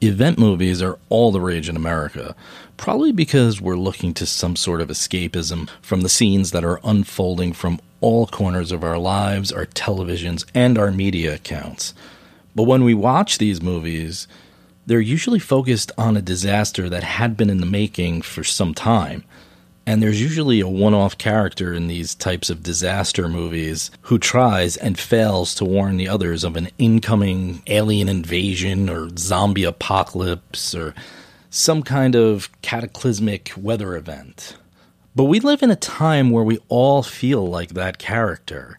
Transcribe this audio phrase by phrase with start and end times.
[0.00, 2.36] Event movies are all the rage in America,
[2.76, 7.52] probably because we're looking to some sort of escapism from the scenes that are unfolding
[7.52, 11.94] from all corners of our lives, our televisions, and our media accounts.
[12.54, 14.28] But when we watch these movies,
[14.86, 19.24] they're usually focused on a disaster that had been in the making for some time.
[19.88, 24.76] And there's usually a one off character in these types of disaster movies who tries
[24.76, 30.94] and fails to warn the others of an incoming alien invasion or zombie apocalypse or
[31.48, 34.58] some kind of cataclysmic weather event.
[35.16, 38.78] But we live in a time where we all feel like that character.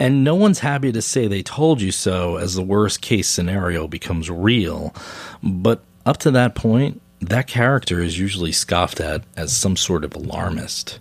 [0.00, 3.86] And no one's happy to say they told you so as the worst case scenario
[3.86, 4.94] becomes real.
[5.42, 10.14] But up to that point, that character is usually scoffed at as some sort of
[10.14, 10.98] alarmist.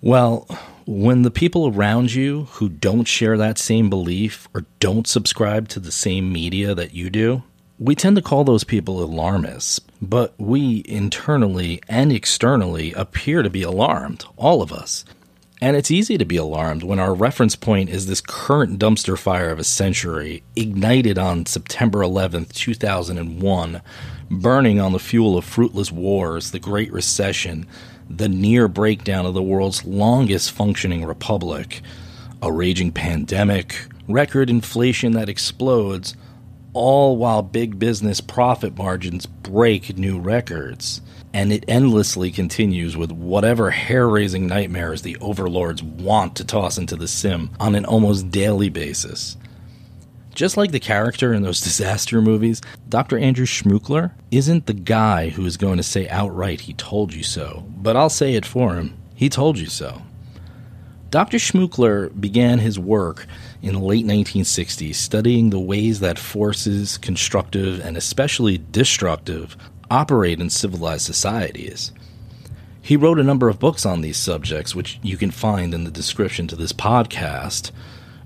[0.00, 0.46] Well,
[0.86, 5.80] when the people around you who don't share that same belief or don't subscribe to
[5.80, 7.42] the same media that you do,
[7.78, 13.62] we tend to call those people alarmists, but we internally and externally appear to be
[13.62, 15.04] alarmed, all of us.
[15.60, 19.50] And it's easy to be alarmed when our reference point is this current dumpster fire
[19.50, 23.80] of a century, ignited on September 11th, 2001,
[24.40, 27.66] burning on the fuel of fruitless wars, the Great Recession,
[28.08, 31.80] the near breakdown of the world's longest functioning republic,
[32.42, 36.14] a raging pandemic, record inflation that explodes,
[36.72, 41.00] all while big business profit margins break new records.
[41.32, 46.96] And it endlessly continues with whatever hair raising nightmares the overlords want to toss into
[46.96, 49.36] the sim on an almost daily basis.
[50.34, 53.18] Just like the character in those disaster movies, Dr.
[53.18, 57.64] Andrew Schmookler isn't the guy who is going to say outright, he told you so,
[57.76, 58.96] but I'll say it for him.
[59.14, 60.02] He told you so.
[61.10, 61.36] Dr.
[61.36, 63.26] Schmookler began his work
[63.62, 69.56] in the late 1960s studying the ways that forces, constructive and especially destructive,
[69.88, 71.92] operate in civilized societies.
[72.82, 75.90] He wrote a number of books on these subjects, which you can find in the
[75.90, 77.70] description to this podcast.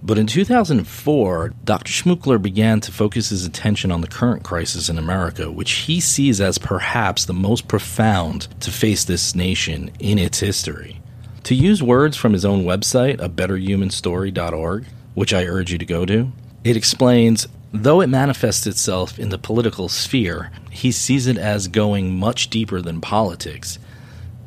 [0.02, 1.92] But in 2004, Dr.
[1.92, 6.40] Schmookler began to focus his attention on the current crisis in America, which he sees
[6.40, 11.00] as perhaps the most profound to face this nation in its history.
[11.44, 16.06] To use words from his own website, a betterhumanstory.org, which I urge you to go
[16.06, 16.30] to,
[16.62, 22.16] it explains Though it manifests itself in the political sphere, he sees it as going
[22.16, 23.78] much deeper than politics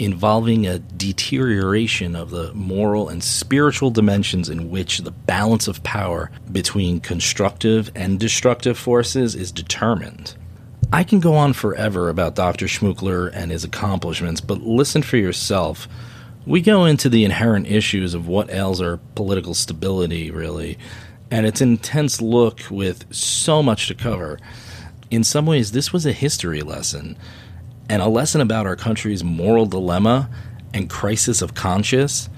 [0.04, 6.32] involving a deterioration of the moral and spiritual dimensions in which the balance of power
[6.52, 10.36] between constructive and destructive forces is determined.
[10.92, 12.66] I can go on forever about Dr.
[12.66, 15.88] Schmookler and his accomplishments, but listen for yourself.
[16.46, 20.80] We go into the inherent issues of what ails our political stability, really,
[21.30, 24.40] and it's an intense look with so much to cover.
[25.12, 27.18] In some ways, this was a history lesson
[27.92, 30.30] and a lesson about our country's moral dilemma
[30.74, 32.30] and crisis of conscience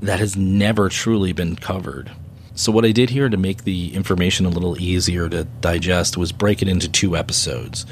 [0.00, 2.10] that has never truly been covered.
[2.54, 6.32] So, what I did here to make the information a little easier to digest was
[6.32, 7.84] break it into two episodes.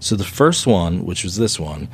[0.00, 1.88] So, the first one, which was this one,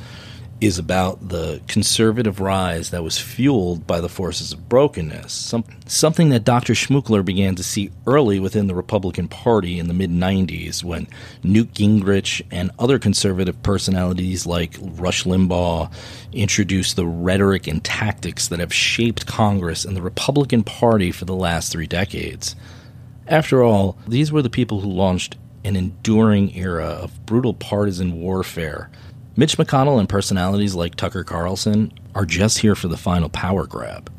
[0.59, 6.29] is about the conservative rise that was fueled by the forces of brokenness, some, something
[6.29, 6.73] that Dr.
[6.73, 11.07] Schmookler began to see early within the Republican Party in the mid 90s when
[11.43, 15.91] Newt Gingrich and other conservative personalities like Rush Limbaugh
[16.33, 21.35] introduced the rhetoric and tactics that have shaped Congress and the Republican Party for the
[21.35, 22.55] last three decades.
[23.27, 28.89] After all, these were the people who launched an enduring era of brutal partisan warfare
[29.39, 34.11] Mitch McConnell and personalities like Tucker Carlson are just here for the final power grab.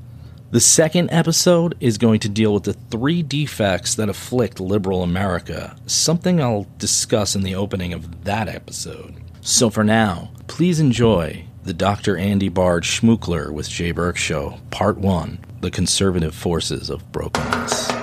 [0.53, 5.77] The second episode is going to deal with the three defects that afflict liberal America,
[5.87, 9.17] something I'll discuss in the opening of that episode.
[9.41, 12.17] So for now, please enjoy the Dr.
[12.17, 17.98] Andy Bard Schmookler with Jay Burke Show, Part 1 The Conservative Forces of Brokenness.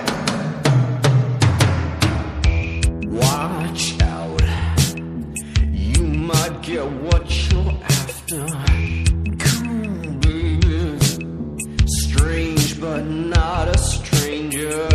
[6.46, 8.46] I get what you're after.
[9.40, 10.98] Cool, baby.
[11.86, 14.88] Strange, but not a stranger.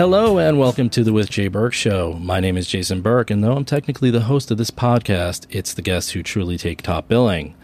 [0.00, 2.14] Hello and welcome to the With Jay Burke Show.
[2.14, 5.74] My name is Jason Burke, and though I'm technically the host of this podcast, it's
[5.74, 7.54] the guests who truly take top billing.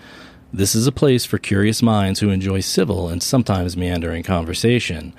[0.52, 5.14] This is a place for curious minds who enjoy civil and sometimes meandering conversation.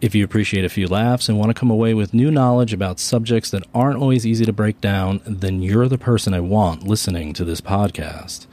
[0.00, 2.98] If you appreciate a few laughs and want to come away with new knowledge about
[2.98, 7.32] subjects that aren't always easy to break down, then you're the person I want listening
[7.34, 8.48] to this podcast.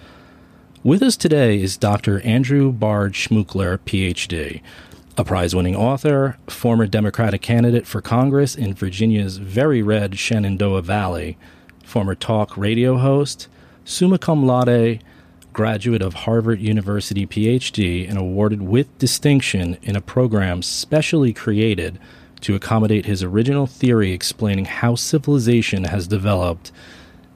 [0.83, 2.21] With us today is Dr.
[2.21, 4.61] Andrew Bard Schmookler, PhD,
[5.17, 11.37] a prize winning author, former Democratic candidate for Congress in Virginia's very red Shenandoah Valley,
[11.83, 13.47] former talk radio host,
[13.85, 15.03] summa cum laude,
[15.51, 21.99] graduate of Harvard University PhD, and awarded with distinction in a program specially created
[22.41, 26.71] to accommodate his original theory explaining how civilization has developed,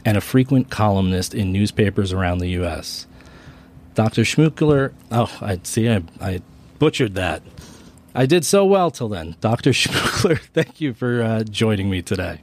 [0.03, 3.05] and a frequent columnist in newspapers around the U.S.
[3.93, 4.23] Dr.
[4.23, 6.41] Schmookler, oh, I see, I, I
[6.79, 7.41] butchered that.
[8.17, 9.35] I did so well till then.
[9.41, 9.69] Dr.
[9.73, 12.41] Schmookler, thank you for uh, joining me today.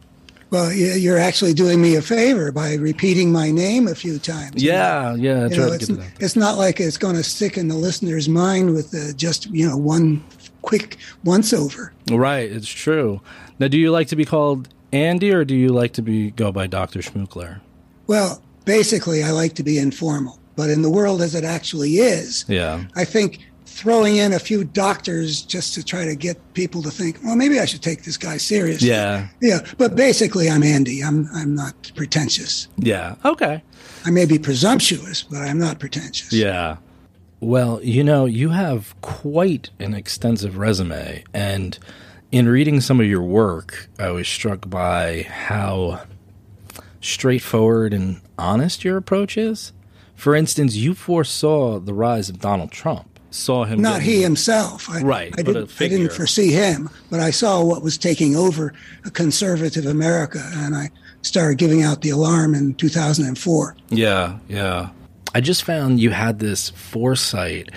[0.51, 4.63] Well, you're actually doing me a favor by repeating my name a few times.
[4.63, 5.49] Yeah, yeah.
[5.49, 5.91] You know, it's,
[6.21, 9.69] it's, not like it's going to stick in the listener's mind with uh, just you
[9.69, 10.23] know one
[10.63, 11.93] quick once over.
[12.09, 13.21] Right, it's true.
[13.59, 16.53] Now, do you like to be called Andy, or do you like to be go
[16.53, 17.61] by Doctor Schmookler?
[18.07, 22.45] Well, basically, I like to be informal, but in the world as it actually is,
[22.47, 23.41] yeah, I think
[23.75, 27.59] throwing in a few doctors just to try to get people to think, well, maybe
[27.59, 28.89] I should take this guy seriously.
[28.89, 29.29] Yeah.
[29.41, 29.67] Yeah.
[29.79, 31.03] But basically, I'm Andy.
[31.03, 32.69] I'm, I'm not pretentious.
[32.77, 33.17] Yeah.
[33.25, 33.63] Okay.
[34.05, 36.33] I may be presumptuous, but I'm not pretentious.
[36.33, 36.77] Yeah.
[37.41, 41.25] Well, you know, you have quite an extensive resume.
[41.35, 41.77] And
[42.31, 46.05] in reading some of your work, I was struck by how
[47.01, 49.73] straightforward and honest your approach is.
[50.15, 53.81] For instance, you foresaw the rise of Donald Trump saw him.
[53.81, 54.89] Not he himself.
[54.89, 55.35] I, right.
[55.37, 58.73] I didn't, I didn't foresee him, but I saw what was taking over
[59.05, 60.91] a conservative America, and I
[61.23, 63.77] started giving out the alarm in 2004.
[63.89, 64.91] Yeah, yeah.
[65.35, 67.71] I just found you had this foresight,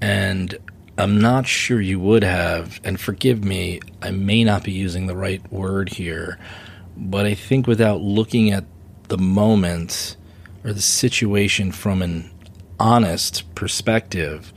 [0.00, 0.58] and
[0.98, 2.80] I'm not sure you would have.
[2.82, 6.38] And forgive me, I may not be using the right word here,
[6.96, 8.64] but I think without looking at
[9.08, 10.16] the moment
[10.64, 12.28] or the situation from an
[12.80, 14.52] honest perspective,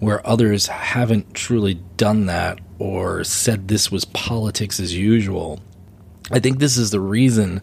[0.00, 5.60] where others haven't truly done that or said this was politics as usual.
[6.30, 7.62] I think this is the reason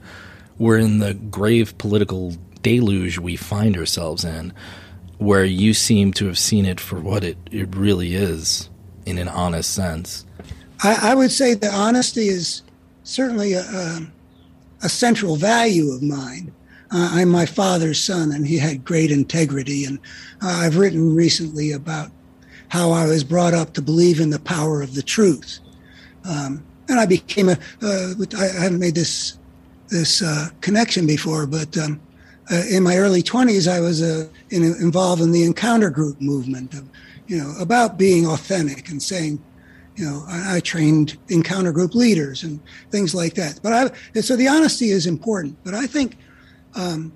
[0.58, 4.54] we're in the grave political deluge we find ourselves in,
[5.18, 8.70] where you seem to have seen it for what it, it really is
[9.06, 10.26] in an honest sense.
[10.82, 12.62] I, I would say that honesty is
[13.04, 14.08] certainly a, a,
[14.84, 16.54] a central value of mine.
[16.92, 19.86] Uh, I'm my father's son, and he had great integrity.
[19.86, 20.00] And
[20.42, 22.12] uh, I've written recently about
[22.74, 25.60] how I was brought up to believe in the power of the truth.
[26.28, 27.58] Um, and I became a.
[27.84, 29.38] Uh, I haven't made this
[29.90, 32.02] this uh, connection before, but um,
[32.52, 36.74] uh, in my early 20s, I was uh, in, involved in the encounter group movement,
[36.74, 36.90] of,
[37.28, 39.40] you know, about being authentic and saying,
[39.96, 42.60] you know, I, I, trained encounter group leaders and
[42.90, 43.60] things like that.
[43.62, 46.18] But I, so the honesty is important, but I think
[46.74, 47.14] um,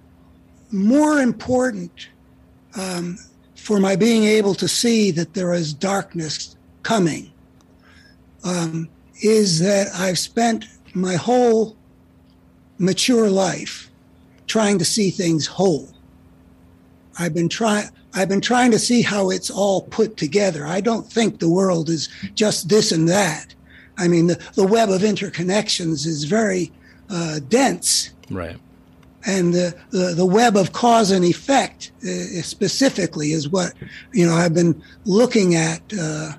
[0.69, 2.09] more important
[2.75, 3.17] um,
[3.67, 7.29] for my being able to see that there is darkness coming
[8.45, 8.87] um,
[9.21, 11.75] is that I've spent my whole
[12.77, 13.91] mature life
[14.45, 15.89] trying to see things whole.
[17.19, 17.89] I've been trying.
[18.13, 20.65] I've been trying to see how it's all put together.
[20.65, 23.53] I don't think the world is just this and that.
[23.97, 26.71] I mean, the, the web of interconnections is very
[27.09, 28.11] uh, dense.
[28.31, 28.57] Right
[29.25, 33.73] and the, the, the, web of cause and effect uh, specifically is what
[34.13, 35.81] you know I've been looking at.
[35.99, 36.33] Uh,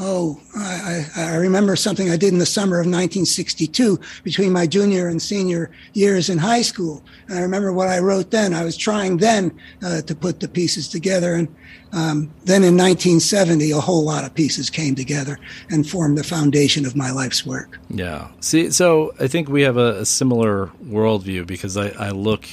[0.00, 5.08] oh, I, I, remember something I did in the summer of 1962 between my junior
[5.08, 8.54] and senior years in high school, and I remember what I wrote then.
[8.54, 11.48] I was trying then uh, to put the pieces together, and
[11.92, 15.38] um, then in 1970, a whole lot of pieces came together
[15.68, 17.78] and formed the foundation of my life's work.
[17.90, 18.28] Yeah.
[18.40, 22.48] See, so I think we have a, a similar worldview because I, I look,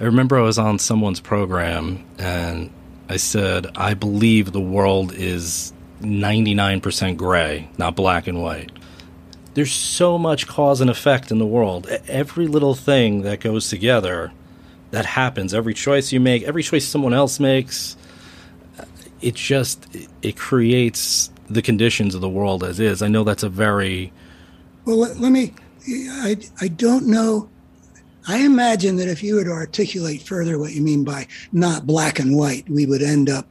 [0.00, 2.72] I remember I was on someone's program and
[3.08, 5.73] I said, I believe the world is
[6.04, 8.70] 99% gray, not black and white.
[9.54, 11.86] There's so much cause and effect in the world.
[12.08, 14.32] Every little thing that goes together
[14.90, 17.96] that happens, every choice you make, every choice someone else makes,
[18.78, 18.84] uh,
[19.20, 19.86] it just
[20.22, 23.02] it creates the conditions of the world as is.
[23.02, 24.12] I know that's a very
[24.84, 24.98] well.
[24.98, 25.54] Let, let me.
[25.88, 27.48] I I don't know.
[28.26, 32.18] I imagine that if you were to articulate further what you mean by not black
[32.18, 33.46] and white, we would end up.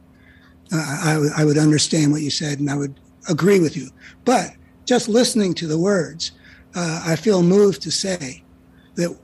[0.74, 3.88] I would understand what you said, and I would agree with you.
[4.24, 4.54] But
[4.84, 6.32] just listening to the words,
[6.74, 8.42] uh, I feel moved to say
[8.96, 9.16] that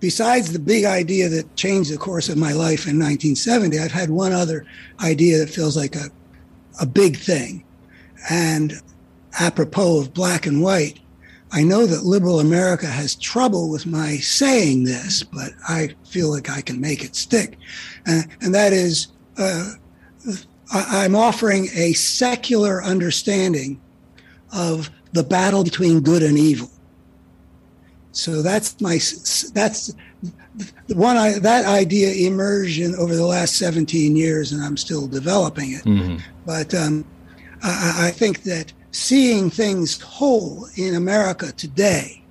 [0.00, 4.10] besides the big idea that changed the course of my life in 1970, I've had
[4.10, 4.66] one other
[5.00, 6.10] idea that feels like a,
[6.80, 7.64] a big thing.
[8.28, 8.74] And
[9.38, 10.98] apropos of black and white,
[11.52, 16.48] I know that liberal America has trouble with my saying this, but I feel like
[16.48, 17.58] I can make it stick.
[18.06, 19.72] Uh, and that is, uh,
[20.72, 23.80] I'm offering a secular understanding
[24.52, 26.70] of the battle between good and evil.
[28.12, 28.94] So that's my
[29.52, 29.94] that's
[30.86, 35.06] the one I, that idea emerged in, over the last 17 years, and I'm still
[35.06, 35.84] developing it.
[35.84, 36.16] Mm-hmm.
[36.44, 37.04] But um,
[37.62, 42.22] I, I think that seeing things whole in America today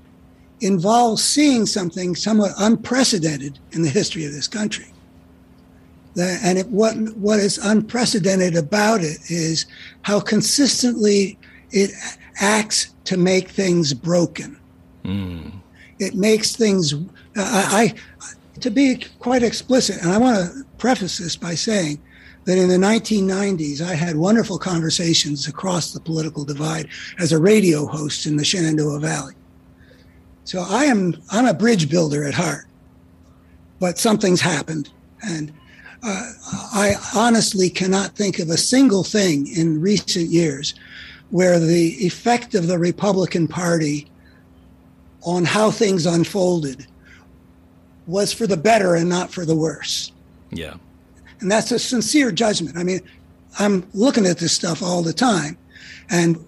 [0.61, 4.91] involves seeing something somewhat unprecedented in the history of this country.
[6.19, 9.65] And it, what what is unprecedented about it is
[10.01, 11.37] how consistently
[11.71, 11.91] it
[12.39, 14.59] acts to make things broken.
[15.03, 15.51] Mm.
[15.99, 16.93] It makes things.
[17.35, 17.93] I,
[18.55, 21.99] I to be quite explicit, and I want to preface this by saying
[22.45, 26.87] that in the 1990s, I had wonderful conversations across the political divide
[27.19, 29.35] as a radio host in the Shenandoah Valley.
[30.45, 32.65] So I am I'm a bridge builder at heart,
[33.79, 34.89] but something's happened,
[35.21, 35.53] and
[36.03, 36.31] uh,
[36.73, 40.73] I honestly cannot think of a single thing in recent years
[41.29, 44.07] where the effect of the Republican Party
[45.23, 46.87] on how things unfolded
[48.07, 50.11] was for the better and not for the worse.
[50.51, 50.75] Yeah.
[51.41, 52.77] And that's a sincere judgment.
[52.77, 53.01] I mean,
[53.59, 55.57] I'm looking at this stuff all the time.
[56.09, 56.45] And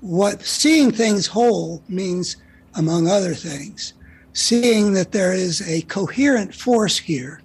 [0.00, 2.36] what seeing things whole means,
[2.74, 3.94] among other things,
[4.32, 7.40] seeing that there is a coherent force here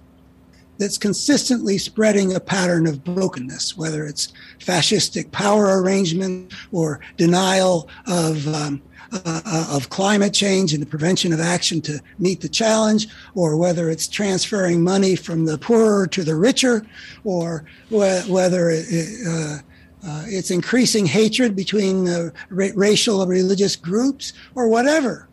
[0.82, 8.48] that's consistently spreading a pattern of brokenness, whether it's fascistic power arrangement or denial of
[8.48, 13.56] um, uh, of climate change and the prevention of action to meet the challenge, or
[13.56, 16.84] whether it's transferring money from the poorer to the richer,
[17.22, 18.86] or wh- whether it,
[19.24, 19.58] uh,
[20.04, 22.08] uh, it's increasing hatred between
[22.50, 25.28] ra- racial or religious groups, or whatever.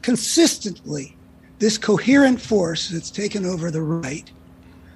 [0.00, 1.14] Consistently,
[1.62, 4.28] this coherent force that's taken over the right.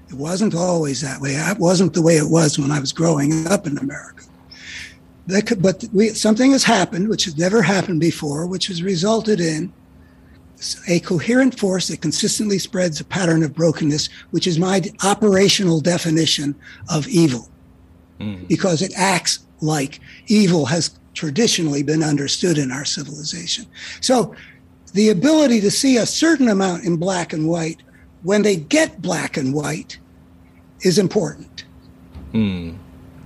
[0.09, 1.37] It wasn't always that way.
[1.37, 4.25] It wasn't the way it was when I was growing up in America.
[5.47, 9.73] Could, but we, something has happened, which has never happened before, which has resulted in
[10.89, 16.53] a coherent force that consistently spreads a pattern of brokenness, which is my operational definition
[16.91, 17.49] of evil,
[18.19, 18.47] mm.
[18.49, 23.67] because it acts like evil has traditionally been understood in our civilization.
[24.01, 24.35] So
[24.97, 27.83] the ability to see a certain amount in black and white
[28.23, 29.99] when they get black and white
[30.81, 31.65] is important.
[32.33, 32.79] Mm.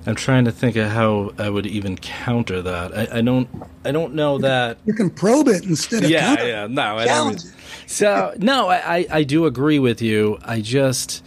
[0.04, 2.96] I'm trying to think of how I would even counter that.
[2.96, 3.48] I, I don't.
[3.84, 6.66] I don't know that you can probe it instead of yeah, yeah.
[6.66, 7.40] No, I don't.
[7.86, 10.38] So no, I, I do agree with you.
[10.42, 11.22] I just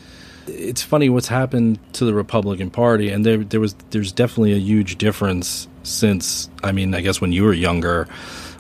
[0.48, 4.60] it's funny what's happened to the Republican Party, and there there was there's definitely a
[4.60, 8.08] huge difference since I mean I guess when you were younger,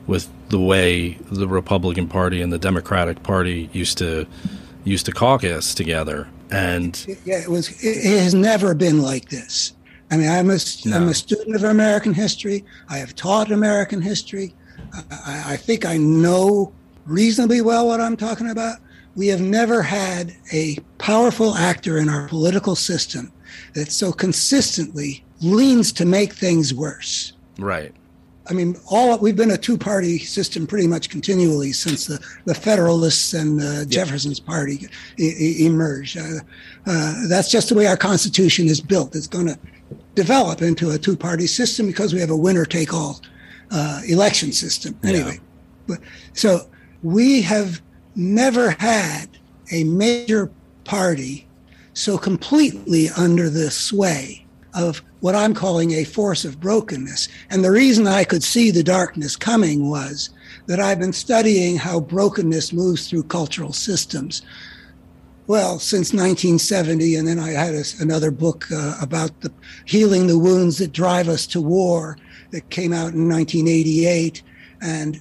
[0.08, 4.27] with the way the Republican Party and the Democratic Party used to
[4.83, 9.74] used to caucus together, and yeah, it was it has never been like this.
[10.12, 10.95] I mean, I'm a, no.
[10.95, 12.63] I'm a student of American history.
[12.88, 14.53] I have taught American history.
[14.93, 16.72] I, I think I know
[17.07, 18.77] reasonably well what I'm talking about.
[19.15, 23.31] We have never had a powerful actor in our political system
[23.74, 27.33] that so consistently leans to make things worse.
[27.57, 27.95] Right.
[28.50, 33.33] I mean, all we've been a two-party system pretty much continually since the, the Federalists
[33.33, 36.17] and the Jefferson's Party e- e- emerged.
[36.17, 36.39] Uh,
[36.85, 39.15] uh, that's just the way our Constitution is built.
[39.15, 39.57] It's going to
[40.15, 43.21] develop into a two party system because we have a winner take all
[43.71, 44.97] uh, election system.
[45.03, 45.39] Anyway, yeah.
[45.88, 46.00] but
[46.33, 46.67] so
[47.01, 47.81] we have
[48.15, 49.27] never had
[49.71, 50.51] a major
[50.83, 51.47] party
[51.93, 57.30] so completely under the sway of what I'm calling a force of brokenness.
[57.50, 60.30] And the reason I could see the darkness coming was
[60.65, 64.42] that I've been studying how brokenness moves through cultural systems
[65.46, 69.51] well, since 1970, and then I had a, another book uh, about the
[69.84, 72.18] healing the wounds that drive us to war
[72.51, 74.42] that came out in 1988,
[74.82, 75.20] and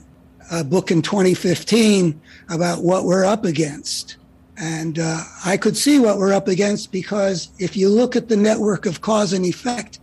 [0.52, 4.16] a book in 2015 about what we're up against.
[4.62, 8.36] And uh, I could see what we're up against because if you look at the
[8.36, 9.98] network of cause and effect,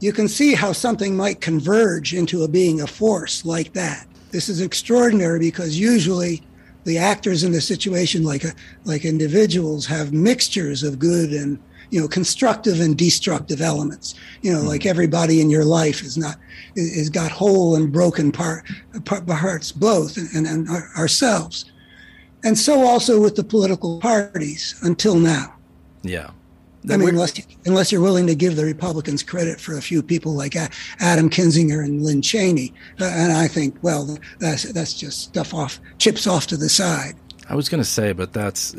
[0.00, 4.06] you can see how something might converge into a being a force like that.
[4.30, 6.42] This is extraordinary because usually
[6.84, 8.52] the actors in the situation, like a,
[8.84, 14.14] like individuals, have mixtures of good and you know constructive and destructive elements.
[14.42, 14.68] You know, mm-hmm.
[14.68, 16.36] like everybody in your life is not
[16.76, 18.66] is got whole and broken part,
[19.06, 21.64] part parts both, and, and ourselves,
[22.44, 25.54] and so also with the political parties until now.
[26.02, 26.30] Yeah.
[26.90, 30.32] I mean, unless unless you're willing to give the Republicans credit for a few people
[30.32, 30.56] like
[31.00, 35.80] Adam Kinzinger and Lynn Cheney, uh, and I think, well, that's that's just stuff off
[35.98, 37.14] chips off to the side.
[37.48, 38.74] I was going to say, but that's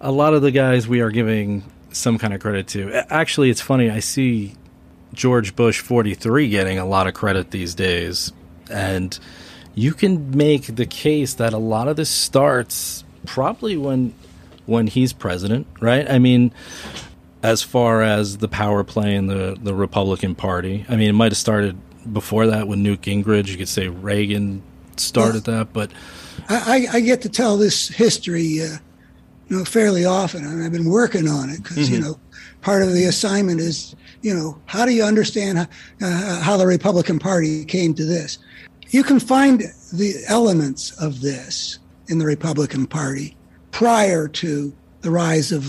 [0.00, 2.92] a lot of the guys we are giving some kind of credit to.
[3.12, 3.90] Actually, it's funny.
[3.90, 4.54] I see
[5.12, 8.32] George Bush 43 getting a lot of credit these days,
[8.70, 9.18] and
[9.74, 14.14] you can make the case that a lot of this starts probably when
[14.66, 16.08] when he's president, right?
[16.08, 16.52] I mean,
[17.42, 20.84] as far as the power play in the, the Republican Party.
[20.88, 21.76] I mean, it might have started
[22.12, 23.48] before that with Newt Gingrich.
[23.48, 24.62] You could say Reagan
[24.96, 25.90] started well, that, but
[26.48, 28.76] I, I, get to tell this history, uh,
[29.48, 31.94] you know, fairly often, and I've been working on it because mm-hmm.
[31.94, 32.20] you know,
[32.60, 35.66] part of the assignment is you know how do you understand how,
[36.02, 38.38] uh, how the Republican Party came to this.
[38.90, 39.60] You can find
[39.92, 41.78] the elements of this
[42.08, 43.36] in the Republican Party
[43.70, 45.68] prior to the rise of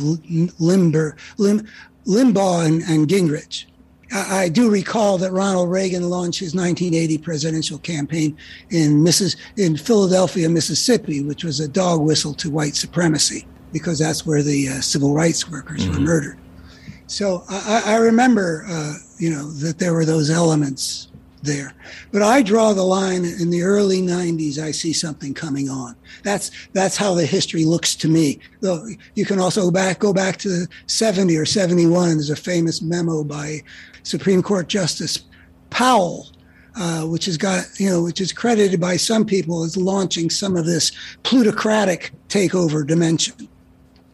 [0.60, 1.68] Limber, Lim,
[2.06, 3.66] Limbaugh and, and Gingrich.
[4.12, 8.36] I, I, do recall that Ronald Reagan launched his 1980 presidential campaign
[8.72, 9.38] in Mrs.
[9.56, 14.68] in Philadelphia, Mississippi, which was a dog whistle to white supremacy because that's where the
[14.68, 15.94] uh, civil rights workers mm-hmm.
[15.94, 16.38] were murdered.
[17.08, 21.08] So I, I remember, uh, you know, that there were those elements
[21.44, 21.74] there.
[22.12, 24.58] But I draw the line in the early 90s.
[24.58, 25.96] I see something coming on.
[26.24, 28.40] That's that's how the history looks to me.
[28.62, 32.10] Though you can also go back go back to 70 or 71.
[32.10, 33.62] There's a famous memo by
[34.04, 35.26] Supreme Court Justice
[35.70, 36.28] Powell.
[36.74, 40.56] Uh, which has got you know which is credited by some people as launching some
[40.56, 40.94] of this
[41.24, 43.50] plutocratic takeover dimension.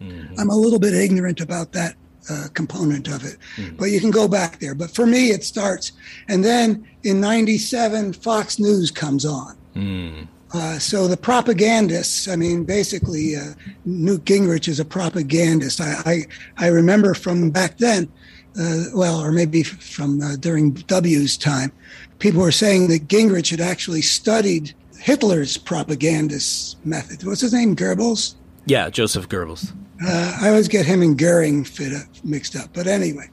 [0.01, 0.39] Mm-hmm.
[0.39, 1.95] I'm a little bit ignorant about that
[2.29, 3.37] uh, component of it.
[3.55, 3.77] Mm.
[3.77, 4.75] But you can go back there.
[4.75, 5.91] But for me, it starts.
[6.27, 9.57] And then in 97, Fox News comes on.
[9.75, 10.27] Mm.
[10.53, 13.53] Uh, so the propagandists, I mean, basically, uh,
[13.85, 15.81] Newt Gingrich is a propagandist.
[15.81, 18.11] I, I, I remember from back then,
[18.59, 21.71] uh, well, or maybe from uh, during W's time,
[22.19, 27.23] people were saying that Gingrich had actually studied Hitler's propagandist method.
[27.23, 27.75] What's his name?
[27.75, 28.35] Goebbels?
[28.65, 29.73] Yeah, Joseph Goebbels.
[30.05, 32.69] Uh, I always get him and Goering fit up, mixed up.
[32.73, 33.29] But anyway,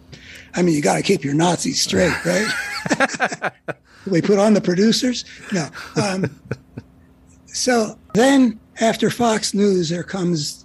[0.54, 3.52] I mean, you got to keep your Nazis straight, right?
[4.06, 5.24] we put on the producers?
[5.52, 5.68] No.
[6.02, 6.40] Um,
[7.46, 10.64] so then after Fox News, there comes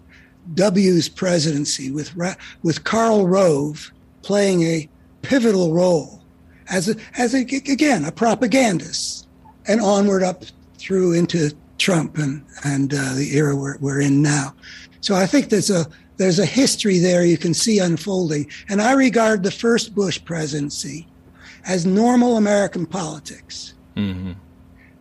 [0.54, 2.16] W's presidency with,
[2.64, 4.90] with Karl Rove playing a
[5.22, 6.22] pivotal role
[6.70, 9.28] as, a, as a, again, a propagandist
[9.68, 10.44] and onward up
[10.78, 14.54] through into Trump and, and uh, the era we're, we're in now.
[15.02, 15.86] So I think there's a
[16.18, 18.50] there's a history there you can see unfolding.
[18.68, 21.08] And I regard the first Bush presidency
[21.66, 23.74] as normal American politics.
[23.96, 24.34] Mm-hmm.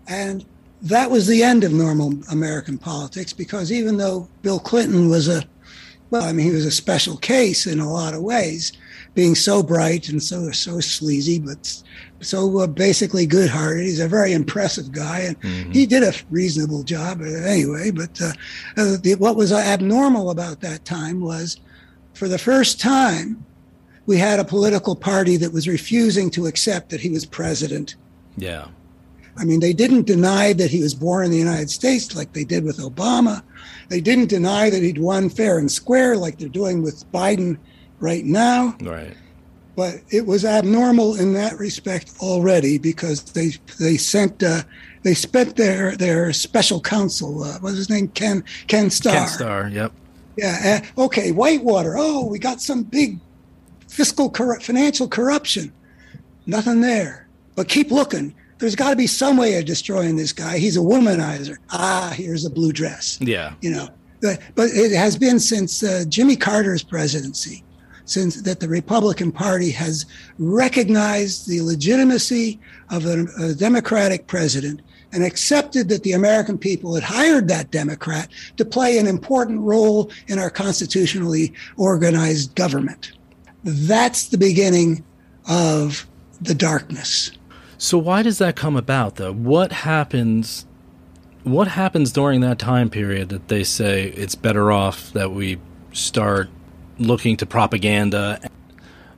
[0.07, 0.45] And
[0.83, 5.43] that was the end of normal American politics because even though Bill Clinton was a,
[6.11, 8.73] well, I mean, he was a special case in a lot of ways,
[9.15, 11.83] being so bright and so so sleazy, but
[12.21, 13.85] so uh, basically good-hearted.
[13.85, 15.71] He's a very impressive guy, and mm-hmm.
[15.73, 17.91] he did a reasonable job anyway.
[17.91, 18.33] But uh,
[18.77, 21.61] uh, the, what was abnormal about that time was,
[22.15, 23.45] for the first time,
[24.07, 27.97] we had a political party that was refusing to accept that he was president.
[28.37, 28.69] Yeah.
[29.37, 32.45] I mean, they didn't deny that he was born in the United States like they
[32.45, 33.43] did with Obama.
[33.89, 37.59] They didn't deny that he'd won fair and square like they're doing with Biden
[38.01, 38.77] right now.
[38.81, 39.15] Right
[39.79, 44.63] but it was abnormal in that respect already because they they sent uh,
[45.05, 48.09] they spent their their special counsel uh, what's his name?
[48.09, 49.15] Ken Ken Starr.
[49.15, 49.93] Ken Starr yep.
[50.37, 51.95] Yeah uh, okay Whitewater.
[51.97, 53.21] Oh we got some big
[53.87, 55.73] fiscal cor- financial corruption.
[56.45, 57.29] Nothing there.
[57.55, 58.35] But keep looking.
[58.59, 60.59] There's got to be some way of destroying this guy.
[60.59, 61.59] He's a womanizer.
[61.71, 63.17] Ah here's a blue dress.
[63.21, 63.55] Yeah.
[63.61, 63.89] You know
[64.21, 67.63] but, but it has been since uh, Jimmy Carter's presidency
[68.09, 70.07] since that the Republican Party has
[70.39, 72.59] recognized the legitimacy
[72.91, 74.81] of a, a, Democratic president
[75.13, 80.11] and accepted that the American people had hired that Democrat to play an important role
[80.27, 83.13] in our constitutionally organized government.
[83.65, 85.05] That's the beginning
[85.49, 86.07] of
[86.41, 87.33] the darkness.
[87.79, 89.33] So why does that come about though?
[89.33, 90.67] What happens
[91.45, 95.59] what happens during that time period that they say it's better off that we
[95.93, 96.51] start
[96.99, 98.41] looking to propaganda.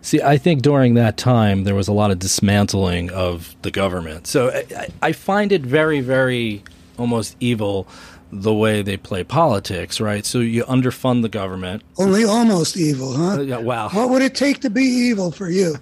[0.02, 4.26] See, I think during that time there was a lot of dismantling of the government.
[4.26, 6.62] So I, I find it very, very
[6.98, 7.86] almost evil
[8.32, 10.24] the way they play politics, right?
[10.24, 11.82] So you underfund the government.
[11.98, 13.32] Only almost evil, huh?
[13.32, 13.88] Uh, yeah, wow.
[13.90, 15.76] What would it take to be evil for you?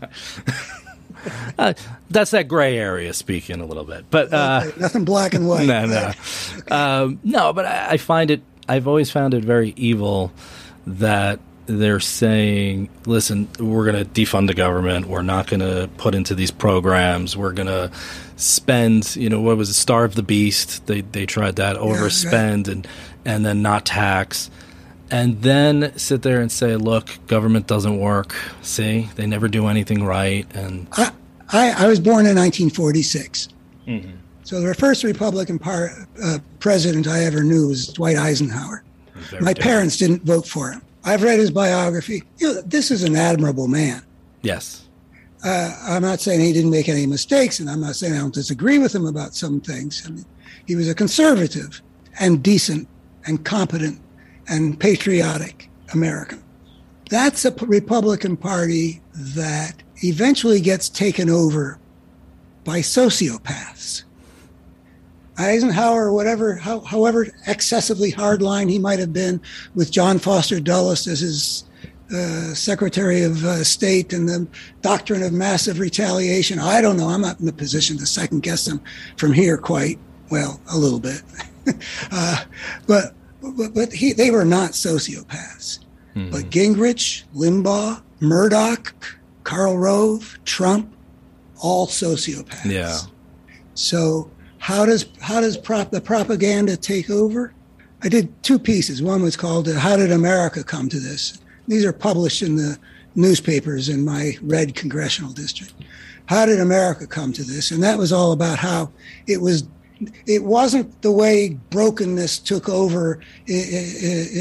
[1.58, 1.74] uh,
[2.10, 5.66] that's that gray area speaking a little bit, but uh, okay, nothing black and white.
[5.66, 6.12] no, no,
[6.74, 7.52] um, no.
[7.52, 8.42] But I, I find it.
[8.68, 10.32] I've always found it very evil
[10.86, 15.06] that they're saying, listen, we're going to defund the government.
[15.06, 17.36] We're not going to put into these programs.
[17.36, 17.90] We're going to
[18.36, 20.86] spend, you know, what was it, starve the beast?
[20.86, 22.88] They, they tried that, overspend yeah, and,
[23.26, 24.50] and then not tax.
[25.10, 28.34] And then sit there and say, look, government doesn't work.
[28.62, 30.46] See, they never do anything right.
[30.54, 31.12] And I,
[31.52, 33.48] I, I was born in 1946.
[33.86, 34.10] Mm-hmm.
[34.44, 35.90] So the first Republican par,
[36.22, 38.82] uh, president I ever knew was Dwight Eisenhower.
[39.14, 39.58] My different.
[39.60, 40.82] parents didn't vote for him.
[41.08, 42.22] I've read his biography.
[42.36, 44.02] You know, this is an admirable man.
[44.42, 44.86] Yes.
[45.42, 48.34] Uh, I'm not saying he didn't make any mistakes, and I'm not saying I don't
[48.34, 50.02] disagree with him about some things.
[50.04, 50.26] I mean,
[50.66, 51.80] he was a conservative
[52.20, 52.88] and decent
[53.24, 54.02] and competent
[54.48, 56.42] and patriotic American.
[57.08, 61.78] That's a Republican Party that eventually gets taken over
[62.64, 64.04] by sociopaths.
[65.38, 69.40] Eisenhower, whatever, how, however excessively hardline he might have been,
[69.74, 71.64] with John Foster Dulles as his
[72.14, 74.46] uh, Secretary of uh, State and the
[74.82, 76.58] doctrine of massive retaliation.
[76.58, 77.08] I don't know.
[77.08, 78.80] I'm not in the position to second guess them
[79.16, 79.98] from here quite
[80.30, 81.22] well, a little bit.
[82.12, 82.44] uh,
[82.86, 85.80] but but, but he, they were not sociopaths.
[86.14, 86.30] Mm-hmm.
[86.30, 90.92] But Gingrich, Limbaugh, Murdoch, Karl Rove, Trump,
[91.62, 92.64] all sociopaths.
[92.64, 92.98] Yeah.
[93.74, 97.52] So how does how does prop the propaganda take over?
[98.02, 99.02] I did two pieces.
[99.02, 102.78] One was called uh, "How Did America Come to This?" These are published in the
[103.14, 105.72] newspapers in my red congressional district.
[106.26, 107.70] How did America come to this?
[107.70, 108.92] And that was all about how
[109.26, 109.64] it was
[110.26, 113.20] it wasn't the way brokenness took over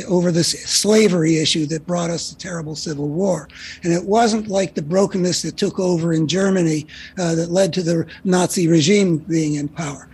[0.07, 3.47] over this slavery issue that brought us the terrible civil war.
[3.83, 7.81] And it wasn't like the brokenness that took over in germany uh, that led to
[7.81, 10.09] the nazi regime being in power.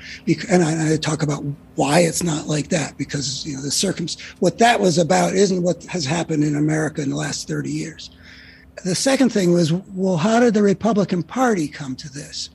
[0.49, 1.43] And I, I, talk about
[1.75, 4.07] why it's not like that because you know the circum
[4.39, 8.11] what that was about isn't what has happened in america in the last 30 years.
[8.85, 12.49] The second thing was well how did the republican party come to this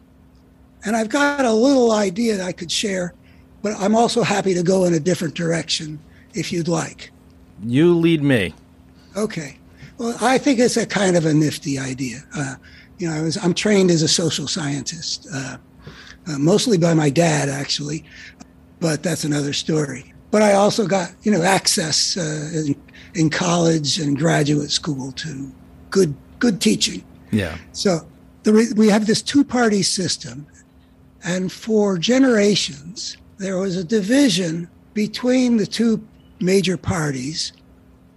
[0.84, 3.14] and I've got a little idea that I could share,
[3.62, 5.98] but I'm also happy to go in a different direction
[6.34, 7.10] if you'd like.
[7.64, 8.54] You lead me.
[9.16, 9.58] Okay.
[9.98, 12.20] Well, I think it's a kind of a nifty idea.
[12.36, 12.54] Uh,
[12.98, 15.56] you know, I was I'm trained as a social scientist, uh,
[16.28, 18.04] uh, mostly by my dad, actually,
[18.80, 20.12] but that's another story.
[20.30, 22.76] But I also got you know access uh, in,
[23.14, 25.50] in college and graduate school to
[25.90, 27.04] good good teaching.
[27.32, 27.56] Yeah.
[27.72, 28.06] So
[28.44, 30.46] the, we have this two party system,
[31.24, 36.06] and for generations, there was a division between the two
[36.40, 37.52] major parties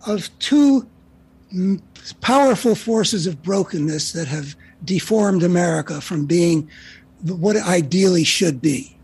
[0.07, 0.87] of two
[2.21, 6.69] powerful forces of brokenness that have deformed America from being
[7.23, 8.97] what it ideally should be.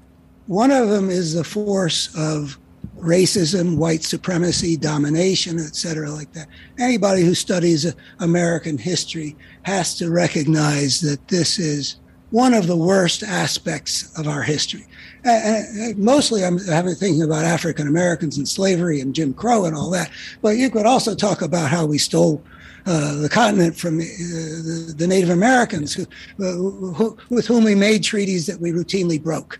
[0.48, 2.58] One of them is the force of
[2.98, 6.48] racism, white supremacy, domination, etc., like that.
[6.80, 11.98] Anybody who studies American history has to recognize that this is
[12.30, 14.86] one of the worst aspects of our history.
[15.24, 20.12] And mostly, I'm thinking about African Americans and slavery and Jim Crow and all that.
[20.42, 22.44] But you could also talk about how we stole
[22.86, 26.06] uh, the continent from uh, the, the, Native Americans, who,
[26.38, 29.60] who, with whom we made treaties that we routinely broke.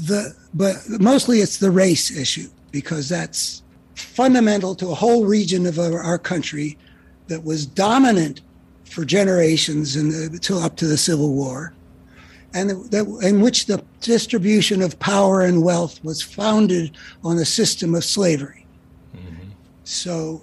[0.00, 3.62] The, but mostly, it's the race issue because that's
[3.94, 6.76] fundamental to a whole region of our, our country
[7.28, 8.40] that was dominant
[8.96, 11.74] for generations until up to the Civil War,
[12.54, 17.94] and that, in which the distribution of power and wealth was founded on a system
[17.94, 18.64] of slavery.
[19.14, 19.50] Mm-hmm.
[19.84, 20.40] So,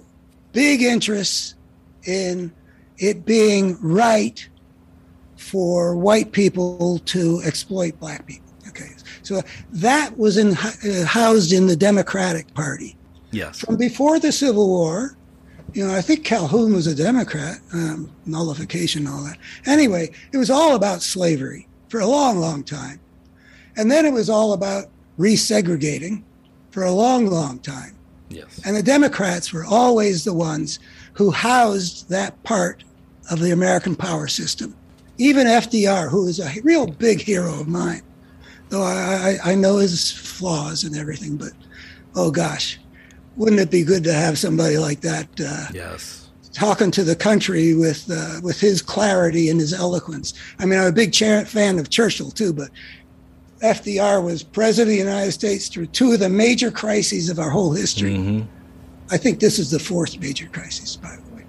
[0.52, 1.56] big interests
[2.04, 2.52] in
[2.98, 4.48] it being right
[5.36, 8.52] for white people to exploit black people.
[8.68, 8.90] Okay,
[9.24, 12.94] so that was in, uh, housed in the Democratic Party.
[13.32, 13.58] Yes.
[13.58, 15.16] From before the Civil War,
[15.74, 19.38] you know, I think Calhoun was a Democrat, um, nullification, all that.
[19.66, 23.00] Anyway, it was all about slavery for a long, long time.
[23.76, 24.86] And then it was all about
[25.18, 26.22] resegregating
[26.70, 27.96] for a long, long time.
[28.30, 28.60] Yes.
[28.64, 30.78] And the Democrats were always the ones
[31.12, 32.84] who housed that part
[33.30, 34.76] of the American power system.
[35.18, 38.02] Even FDR, who is a real big hero of mine,
[38.68, 41.52] though I, I, I know his flaws and everything, but
[42.14, 42.78] oh gosh,
[43.36, 45.28] wouldn't it be good to have somebody like that?
[45.40, 46.30] Uh, yes.
[46.52, 50.34] Talking to the country with uh, with his clarity and his eloquence.
[50.60, 52.70] I mean, I'm a big cha- fan of Churchill too, but
[53.60, 57.50] FDR was president of the United States through two of the major crises of our
[57.50, 58.14] whole history.
[58.14, 58.48] Mm-hmm.
[59.10, 61.44] I think this is the fourth major crisis, by the way.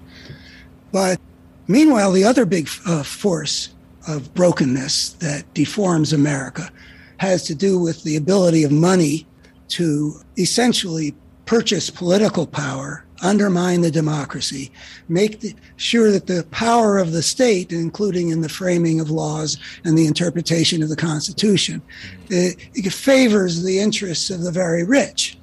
[0.92, 1.20] But
[1.68, 3.74] meanwhile, the other big uh, force
[4.08, 6.70] of brokenness that deforms America
[7.18, 9.26] has to do with the ability of money
[9.68, 11.14] to essentially
[11.46, 14.70] purchase political power undermine the democracy,
[15.08, 19.56] make the, sure that the power of the state, including in the framing of laws
[19.84, 21.80] and the interpretation of the Constitution,
[22.28, 25.38] it, it favors the interests of the very rich.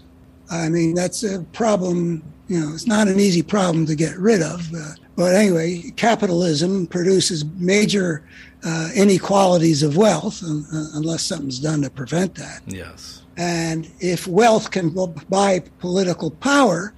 [0.52, 4.42] I mean, that's a problem, you know, it's not an easy problem to get rid
[4.42, 4.72] of.
[4.74, 8.28] Uh, but anyway, capitalism produces major
[8.64, 10.62] uh, inequalities of wealth uh,
[10.94, 12.62] unless something's done to prevent that.
[12.68, 13.23] Yes.
[13.38, 14.96] And if wealth can
[15.30, 16.94] buy political power,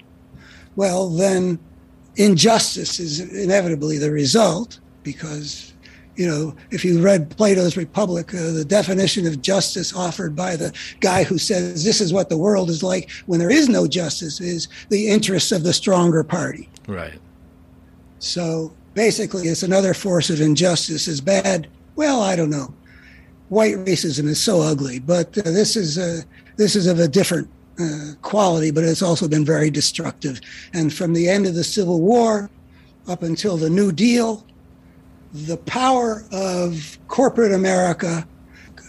[0.75, 1.59] well, then
[2.17, 5.73] injustice is inevitably the result because
[6.15, 10.73] you know, if you read Plato's Republic, uh, the definition of justice offered by the
[11.01, 14.39] guy who says this is what the world is like when there is no justice
[14.39, 16.69] is the interests of the stronger party.
[16.87, 17.19] Right.
[18.19, 21.67] So basically, it's another force of injustice is bad.
[21.95, 22.73] Well, I don't know.
[23.49, 26.23] White racism is so ugly, but uh, this is a,
[26.57, 27.47] this is of a different
[27.79, 30.41] uh, quality, but it's also been very destructive.
[30.73, 32.49] And from the end of the Civil War
[33.07, 34.45] up until the New Deal,
[35.33, 38.27] the power of corporate America,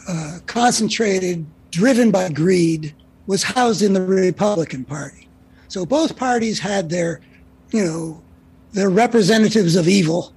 [0.08, 2.94] uh, concentrated, driven by greed,
[3.26, 5.28] was housed in the Republican Party.
[5.68, 7.20] So both parties had their,
[7.72, 8.22] you know,
[8.72, 10.32] their representatives of evil.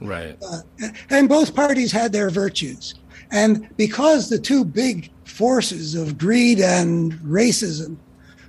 [0.00, 0.38] Right.
[0.42, 0.62] Uh,
[1.10, 2.94] and both parties had their virtues.
[3.30, 7.96] And because the two big forces of greed and racism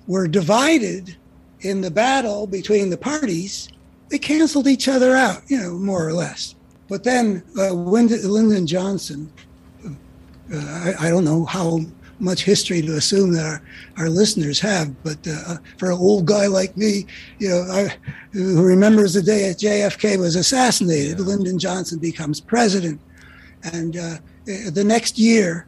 [0.08, 1.15] were divided
[1.62, 3.70] in the battle between the parties,
[4.10, 6.56] they canceled each other out, you know, more or less.
[6.89, 9.32] But then uh, Lyndon Johnson,
[9.86, 9.94] uh,
[10.54, 11.80] I, I, don't know how
[12.20, 13.62] much history to assume that our,
[13.98, 17.06] our listeners have, but uh, for an old guy like me,
[17.39, 17.96] you know, I,
[18.34, 21.26] who remembers the day that JFK was assassinated, yeah.
[21.26, 23.00] Lyndon Johnson becomes president.
[23.72, 25.67] And uh, the next year,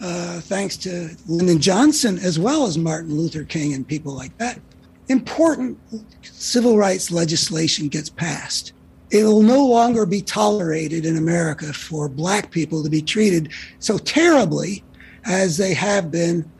[0.00, 4.60] uh, thanks to Lyndon Johnson as well as Martin Luther King and people like that,
[5.08, 5.78] important
[6.22, 8.72] civil rights legislation gets passed.
[9.10, 13.96] It will no longer be tolerated in America for black people to be treated so
[13.96, 14.84] terribly
[15.24, 16.50] as they have been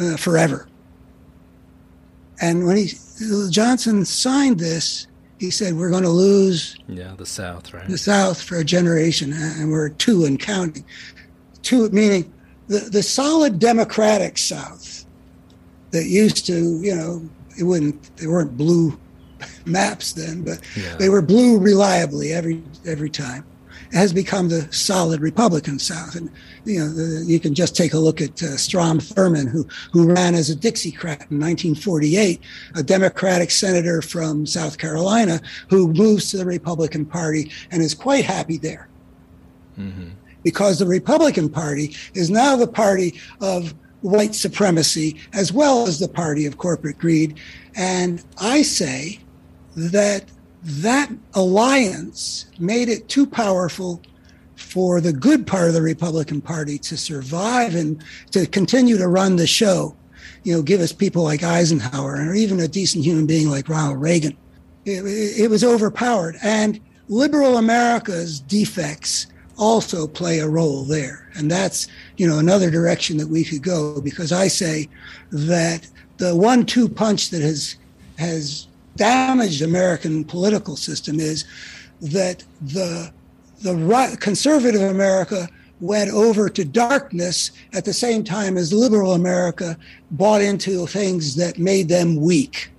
[0.00, 0.66] uh, forever.
[2.40, 2.92] And when he
[3.50, 5.06] Johnson signed this,
[5.40, 7.88] he said, "We're going to lose." Yeah, the South, right?
[7.88, 10.84] The South for a generation, and we're two and counting.
[11.62, 12.32] Two meaning
[12.68, 15.04] the, the solid democratic South
[15.90, 18.96] that used to, you know, it wouldn't, they weren't blue
[19.64, 20.94] maps then, but yeah.
[20.96, 23.44] they were blue reliably every every time.
[23.92, 26.30] Has become the solid Republican South, and
[26.64, 30.12] you know the, you can just take a look at uh, Strom Thurmond, who who
[30.12, 32.40] ran as a Dixiecrat in 1948,
[32.76, 38.24] a Democratic senator from South Carolina who moves to the Republican Party and is quite
[38.24, 38.88] happy there.
[39.78, 40.10] Mm-hmm
[40.42, 46.08] because the Republican Party is now the party of white supremacy as well as the
[46.08, 47.38] party of corporate greed.
[47.76, 49.20] And I say
[49.76, 50.24] that
[50.62, 54.02] that alliance made it too powerful
[54.56, 59.36] for the good part of the Republican Party to survive and to continue to run
[59.36, 59.96] the show.
[60.44, 64.00] You know, give us people like Eisenhower or even a decent human being like Ronald
[64.00, 64.36] Reagan.
[64.84, 66.36] It, it was overpowered.
[66.42, 69.26] And liberal America's defects
[69.58, 71.28] also play a role there.
[71.34, 74.88] And that's, you know, another direction that we could go because I say
[75.30, 77.76] that the one two punch that has
[78.18, 78.66] has
[79.00, 81.46] damaged American political system is
[82.02, 83.10] that the
[83.62, 85.48] the right, conservative America
[85.80, 89.78] went over to darkness at the same time as liberal America
[90.10, 92.70] bought into things that made them weak.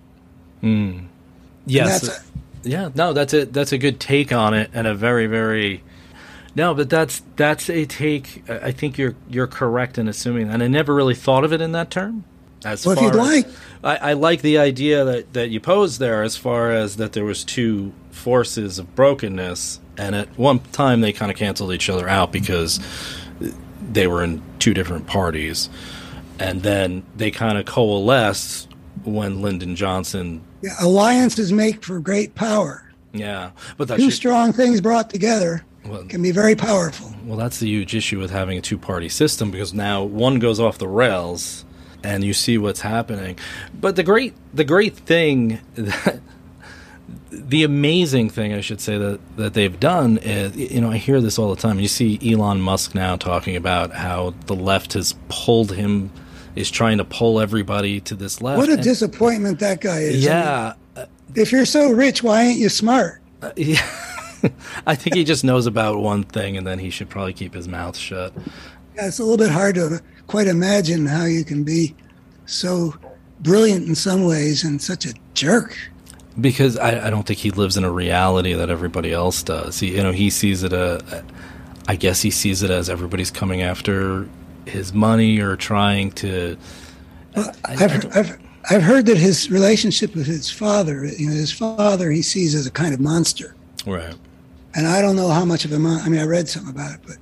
[0.62, 1.05] Mm.
[1.65, 2.23] Yes.
[2.62, 5.81] Yeah, no, that's a that's a good take on it and a very very
[6.53, 8.47] no, but that's that's a take.
[8.47, 11.71] I think you're you're correct in assuming, and I never really thought of it in
[11.71, 12.25] that term.
[12.63, 13.47] As well, if you'd like,
[13.84, 17.26] I, I, like the idea that that you posed there, as far as that there
[17.26, 22.08] was two forces of brokenness, and at one time they kind of canceled each other
[22.08, 22.80] out because
[23.91, 25.69] they were in two different parties,
[26.38, 28.69] and then they kind of coalesced
[29.04, 30.43] when Lyndon Johnson.
[30.62, 32.91] Yeah, alliances make for great power.
[33.12, 37.12] Yeah, but two should, strong things brought together well, can be very powerful.
[37.26, 40.60] Well, that's the huge issue with having a two party system because now one goes
[40.60, 41.65] off the rails
[42.03, 43.37] and you see what's happening.
[43.79, 46.19] But the great the great thing that
[47.31, 51.21] the amazing thing I should say that that they've done is you know I hear
[51.21, 51.79] this all the time.
[51.79, 56.11] You see Elon Musk now talking about how the left has pulled him
[56.55, 58.57] is trying to pull everybody to this left.
[58.57, 60.23] What a and, disappointment that guy is.
[60.23, 60.73] Yeah.
[60.95, 63.21] I mean, if you're so rich, why ain't you smart?
[63.41, 63.81] Uh, yeah.
[64.87, 67.67] I think he just knows about one thing, and then he should probably keep his
[67.67, 68.33] mouth shut.
[68.95, 71.93] Yeah, it's a little bit hard to quite imagine how you can be
[72.45, 72.95] so
[73.41, 75.77] brilliant in some ways and such a jerk.
[76.39, 79.81] because I, I, don't think he lives in a reality that everybody else does.
[79.81, 80.71] He, you know, he sees it.
[80.71, 81.21] A, uh,
[81.89, 84.29] I guess he sees it as everybody's coming after
[84.65, 86.55] his money or trying to.
[87.35, 88.39] Well, I, have I've,
[88.69, 92.65] I've heard that his relationship with his father, you know, his father, he sees as
[92.65, 93.53] a kind of monster.
[93.85, 94.15] Right.
[94.75, 96.93] And I don't know how much of a mon- I mean, I read something about
[96.93, 97.17] it, but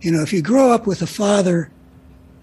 [0.00, 1.70] you know, if you grow up with a father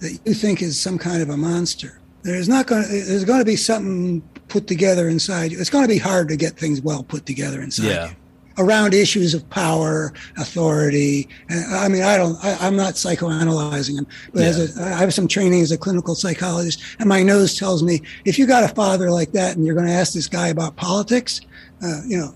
[0.02, 3.40] that you think is some kind of a monster, there's not going to there's going
[3.40, 5.60] to be something put together inside you.
[5.60, 8.10] It's going to be hard to get things well put together inside yeah.
[8.10, 8.16] you
[8.58, 11.28] around issues of power, authority.
[11.50, 14.48] I mean, I don't, I, am not psychoanalyzing him, but yeah.
[14.48, 18.02] as a, I have some training as a clinical psychologist, and my nose tells me
[18.26, 20.76] if you got a father like that and you're going to ask this guy about
[20.76, 21.42] politics,
[21.84, 22.34] uh, you know,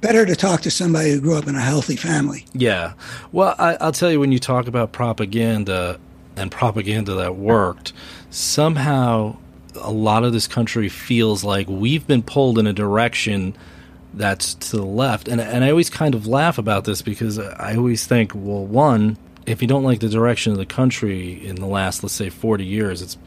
[0.00, 2.44] better to talk to somebody who grew up in a healthy family.
[2.52, 2.92] Yeah.
[3.32, 5.98] Well, I, I'll tell you, when you talk about propaganda
[6.36, 7.92] and propaganda that worked,
[8.30, 9.36] somehow
[9.80, 13.56] a lot of this country feels like we've been pulled in a direction
[14.12, 15.28] that's to the left.
[15.28, 19.16] And, and I always kind of laugh about this because I always think, well, one,
[19.46, 22.64] if you don't like the direction of the country in the last, let's say, 40
[22.64, 23.18] years, it's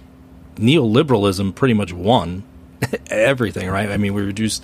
[0.55, 2.43] neoliberalism pretty much won
[3.09, 3.89] everything, right?
[3.89, 4.63] I mean, we reduced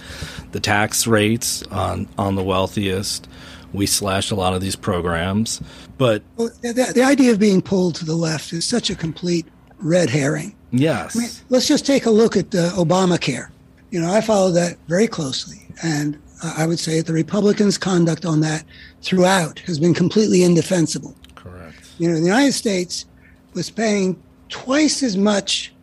[0.51, 3.27] the tax rates on, on the wealthiest.
[3.73, 5.62] We slashed a lot of these programs.
[5.97, 9.45] But well, the, the idea of being pulled to the left is such a complete
[9.79, 10.56] red herring.
[10.71, 11.15] Yes.
[11.15, 13.49] I mean, let's just take a look at uh, Obamacare.
[13.91, 15.67] You know, I follow that very closely.
[15.84, 18.65] And I would say that the Republicans' conduct on that
[19.01, 21.15] throughout has been completely indefensible.
[21.36, 21.91] Correct.
[21.99, 23.06] You know, the United States
[23.53, 25.73] was paying twice as much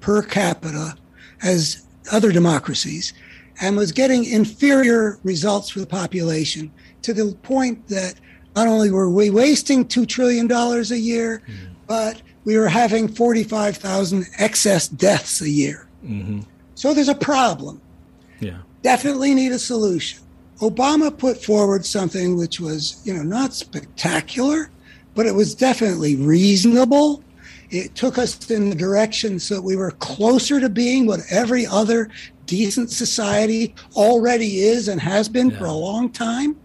[0.00, 0.96] per capita
[1.42, 3.12] as other democracies
[3.60, 6.70] and was getting inferior results for the population
[7.02, 8.14] to the point that
[8.58, 11.54] not only were we wasting $2 trillion a year, mm.
[11.86, 15.88] but we were having 45,000 excess deaths a year.
[16.04, 16.40] Mm-hmm.
[16.74, 17.80] So there's a problem.
[18.40, 20.20] Yeah definitely need a solution.
[20.60, 24.70] Obama put forward something which was, you know, not spectacular,
[25.14, 27.22] but it was definitely reasonable.
[27.70, 31.66] It took us in the direction so that we were closer to being what every
[31.66, 32.10] other
[32.46, 35.58] decent society already is and has been yeah.
[35.58, 36.56] for a long time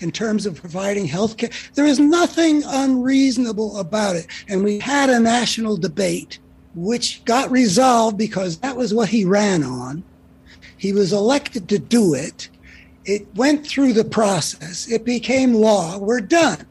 [0.00, 1.50] in terms of providing health care.
[1.74, 4.26] There is nothing unreasonable about it.
[4.48, 6.38] And we had a national debate
[6.74, 10.04] which got resolved because that was what he ran on.
[10.76, 12.48] He was elected to do it.
[13.04, 14.90] It went through the process.
[14.90, 15.98] It became law.
[15.98, 16.66] We're done.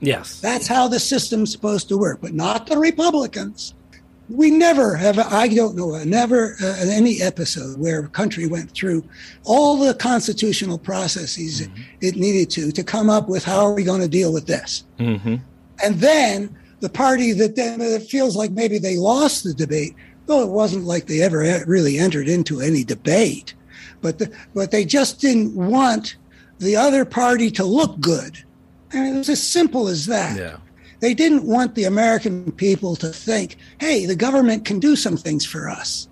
[0.00, 0.40] Yes.
[0.40, 3.74] That's how the system's supposed to work, but not the Republicans.
[4.28, 9.04] We never have, I don't know, never uh, any episode where a country went through
[9.44, 11.82] all the constitutional processes mm-hmm.
[12.00, 14.84] it needed to to come up with how are we going to deal with this.
[14.98, 15.36] Mm-hmm.
[15.84, 19.94] And then the party that then it feels like maybe they lost the debate
[20.26, 23.54] though it wasn't like they ever really entered into any debate,
[24.00, 26.16] but the, but they just didn't want
[26.58, 28.42] the other party to look good.
[28.92, 30.36] I mean, it was as simple as that.
[30.36, 30.56] Yeah.
[31.00, 35.44] They didn't want the American people to think, hey, the government can do some things
[35.44, 36.08] for us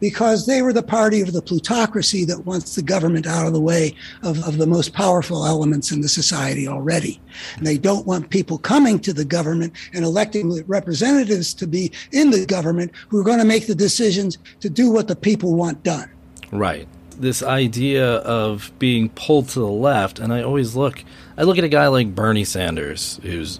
[0.00, 3.60] because they were the party of the plutocracy that wants the government out of the
[3.60, 7.20] way of, of the most powerful elements in the society already.
[7.56, 12.30] And they don't want people coming to the government and electing representatives to be in
[12.30, 15.82] the government who are going to make the decisions to do what the people want
[15.82, 16.10] done.
[16.52, 16.88] Right.
[17.18, 21.02] This idea of being pulled to the left, and I always look,
[21.38, 23.58] I look at a guy like Bernie Sanders, who's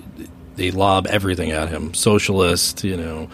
[0.57, 3.29] they lob everything at him, socialist, you know,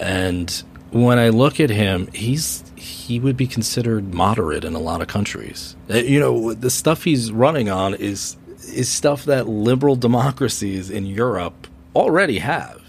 [0.00, 5.02] and when I look at him, he's he would be considered moderate in a lot
[5.02, 5.76] of countries.
[5.90, 8.36] Uh, you know, the stuff he's running on is
[8.68, 12.80] is stuff that liberal democracies in Europe already have.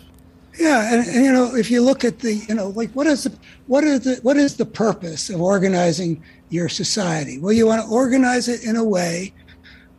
[0.57, 3.23] Yeah, and, and, you know, if you look at the, you know, like what is
[3.25, 7.39] the what is the what is the purpose of organizing your society?
[7.39, 9.33] Well, you want to organize it in a way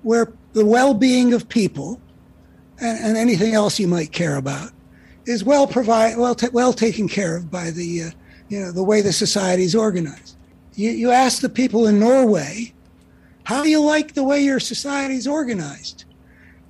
[0.02, 2.00] where the well-being of people
[2.80, 4.70] and, and anything else you might care about
[5.26, 8.10] is well provide well t- well taken care of by the uh,
[8.48, 10.36] you know the way the society is organized.
[10.74, 12.72] You, you ask the people in Norway,
[13.44, 16.04] how do you like the way your society is organized?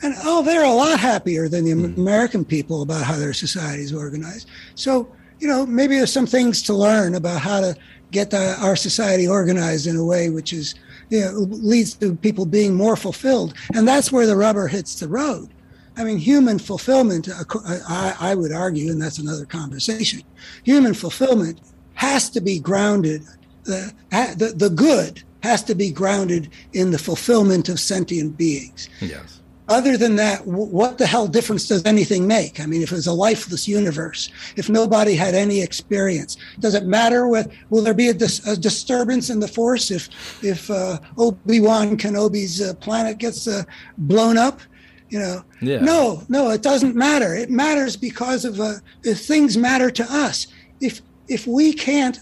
[0.03, 1.97] And oh, they're a lot happier than the mm.
[1.97, 4.49] American people about how their society is organized.
[4.75, 7.77] So you know maybe there's some things to learn about how to
[8.11, 10.77] get the, our society organized in a way which is
[11.11, 15.09] you know leads to people being more fulfilled, and that's where the rubber hits the
[15.09, 15.51] road
[15.97, 17.45] I mean, human fulfillment, uh,
[17.89, 20.23] I, I would argue, and that's another conversation,
[20.65, 21.61] human fulfillment
[21.95, 23.23] has to be grounded,
[23.65, 28.89] the, the, the good has to be grounded in the fulfillment of sentient beings.
[29.01, 29.41] Yes.
[29.69, 32.61] other than that, what the hell difference does anything make?
[32.61, 37.27] I mean, if it's a lifeless universe, if nobody had any experience, does it matter?
[37.27, 40.09] With will there be a, dis- a disturbance in the force if
[40.45, 43.65] if uh, Obi Wan Kenobi's uh, planet gets uh,
[43.99, 44.61] blown up?
[45.09, 45.79] You know, yeah.
[45.79, 47.35] no, no, it doesn't matter.
[47.35, 50.49] It matters because of uh, if things matter to us.
[50.81, 52.19] If if we can't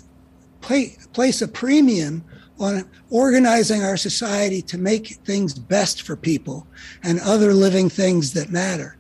[0.61, 2.25] play, place a premium
[2.59, 6.67] on organizing our society to make things best for people
[7.03, 8.97] and other living things that matter.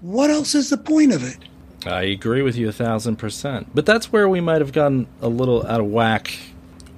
[0.00, 1.38] What else is the point of it?
[1.86, 3.68] I agree with you a thousand percent.
[3.74, 6.38] But that's where we might have gotten a little out of whack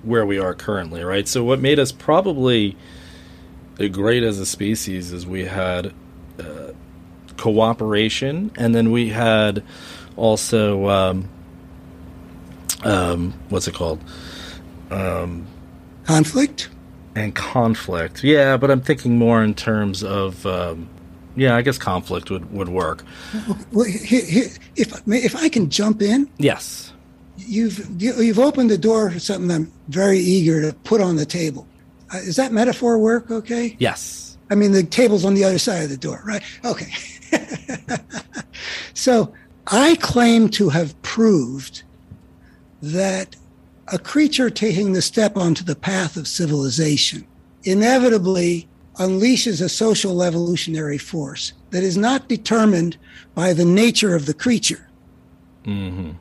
[0.02, 1.26] where we are currently, right?
[1.26, 2.76] So, what made us probably
[3.86, 5.92] great as a species is we had
[6.40, 6.72] uh,
[7.36, 9.62] cooperation, and then we had
[10.16, 11.28] also, um,
[12.82, 14.02] um, what's it called?
[14.90, 15.46] Um,
[16.04, 16.70] conflict
[17.14, 18.24] and conflict.
[18.24, 20.44] Yeah, but I'm thinking more in terms of.
[20.44, 20.88] Um,
[21.36, 23.04] yeah, I guess conflict would, would work.
[23.70, 26.92] Well, here, here, if if I can jump in, yes,
[27.36, 31.67] you've you've opened the door for something I'm very eager to put on the table.
[32.12, 33.30] Uh, is that metaphor work?
[33.30, 33.76] Okay.
[33.78, 34.38] Yes.
[34.50, 36.42] I mean, the table's on the other side of the door, right?
[36.64, 36.92] Okay.
[38.94, 39.32] so
[39.66, 41.82] I claim to have proved
[42.80, 43.36] that
[43.88, 47.26] a creature taking the step onto the path of civilization
[47.64, 52.96] inevitably unleashes a social evolutionary force that is not determined
[53.34, 54.88] by the nature of the creature.
[55.64, 56.12] Mm-hmm.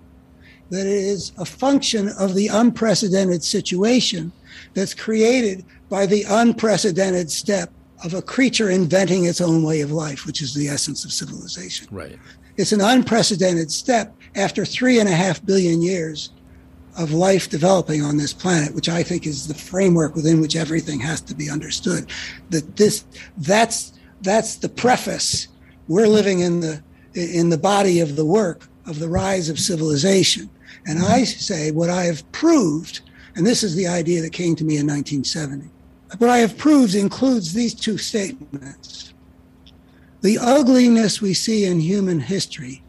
[0.69, 4.31] That it is a function of the unprecedented situation
[4.73, 7.71] that's created by the unprecedented step
[8.03, 11.87] of a creature inventing its own way of life, which is the essence of civilization.
[11.89, 12.19] Right.
[12.57, 16.31] It's an unprecedented step after three and a half billion years
[16.97, 20.99] of life developing on this planet, which I think is the framework within which everything
[21.01, 22.09] has to be understood.
[22.49, 23.05] That this
[23.37, 25.47] that's that's the preface.
[25.87, 26.81] We're living in the
[27.13, 30.49] in the body of the work of the rise of civilization.
[30.85, 33.01] And I say what I have proved,
[33.35, 35.69] and this is the idea that came to me in 1970.
[36.17, 39.13] What I have proved includes these two statements.
[40.21, 42.81] The ugliness we see in human history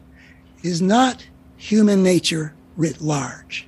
[0.63, 1.25] is not
[1.57, 3.67] human nature writ large.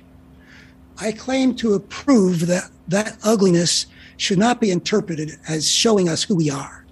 [0.98, 3.86] I claim to approve that that ugliness
[4.16, 6.84] should not be interpreted as showing us who we are,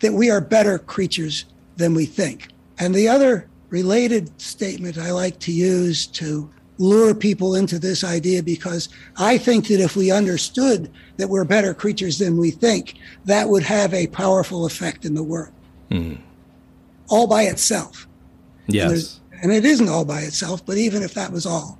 [0.00, 1.44] that we are better creatures
[1.76, 2.48] than we think.
[2.78, 8.42] And the other related statement I like to use to lure people into this idea
[8.42, 13.48] because I think that if we understood that we're better creatures than we think, that
[13.48, 15.52] would have a powerful effect in the world.
[15.90, 16.18] Mm.
[17.08, 18.06] All by itself.
[18.66, 19.20] Yes.
[19.32, 21.78] And, and, it isn't all by itself, but even if that was all,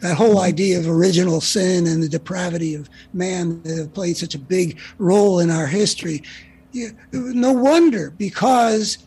[0.00, 4.34] that whole idea of original sin and the depravity of man that have played such
[4.34, 6.22] a big role in our history.
[7.12, 8.98] no wonder, because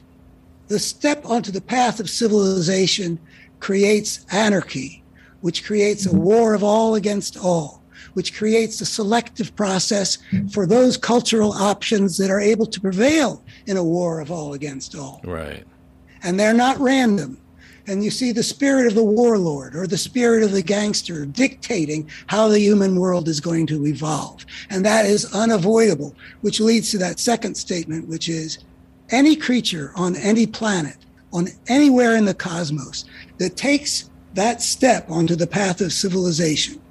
[0.67, 3.19] the step onto the path of civilization
[3.59, 5.03] creates anarchy,
[5.45, 7.83] which creates a war of all against all,
[8.15, 10.17] which creates a selective process
[10.51, 14.95] for those cultural options that are able to prevail in a war of all against
[14.95, 15.21] all.
[15.23, 15.63] Right.
[16.23, 17.37] And they're not random
[17.85, 22.09] and you see the spirit of the warlord or the spirit of the gangster dictating
[22.25, 24.47] how the human world is going to evolve.
[24.71, 28.57] And that is unavoidable, which leads to that second statement, which is
[29.11, 30.97] any creature on any planet,
[31.31, 33.05] on anywhere in the cosmos
[33.37, 36.81] that takes that step onto the path of civilization,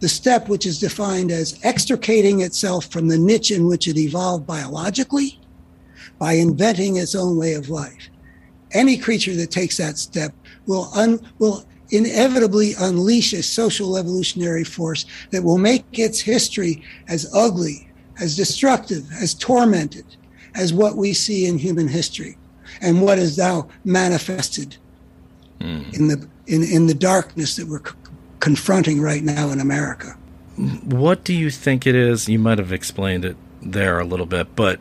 [0.00, 4.46] the step which is defined as extricating itself from the niche in which it evolved
[4.46, 5.38] biologically
[6.18, 8.08] by inventing its own way of life.
[8.72, 10.32] Any creature that takes that step
[10.66, 17.30] will un, will inevitably unleash a social evolutionary force that will make its history as
[17.34, 17.88] ugly,
[18.20, 20.06] as destructive, as tormented
[20.54, 22.36] as what we see in human history.
[22.80, 24.76] And what is now manifested
[25.60, 25.92] mm.
[25.94, 27.94] in the in, in the darkness that we're c-
[28.40, 30.16] confronting right now in America.
[30.84, 32.28] What do you think it is?
[32.28, 34.78] You might have explained it there a little bit, but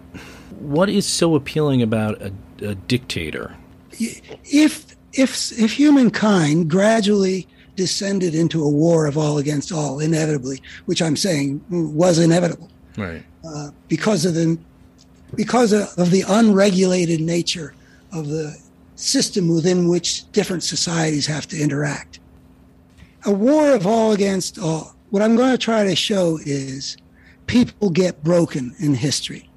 [0.59, 3.55] what is so appealing about a, a dictator?
[3.99, 11.01] if if if humankind gradually descended into a war of all against all, inevitably, which
[11.01, 13.24] I'm saying was inevitable, right?
[13.45, 14.57] Uh, because of the
[15.36, 17.74] because of the unregulated nature
[18.11, 18.57] of the
[19.02, 22.20] system within which different societies have to interact.
[23.26, 24.95] A war of all against all.
[25.10, 26.97] What I'm going to try to show is
[27.47, 29.49] people get broken in history.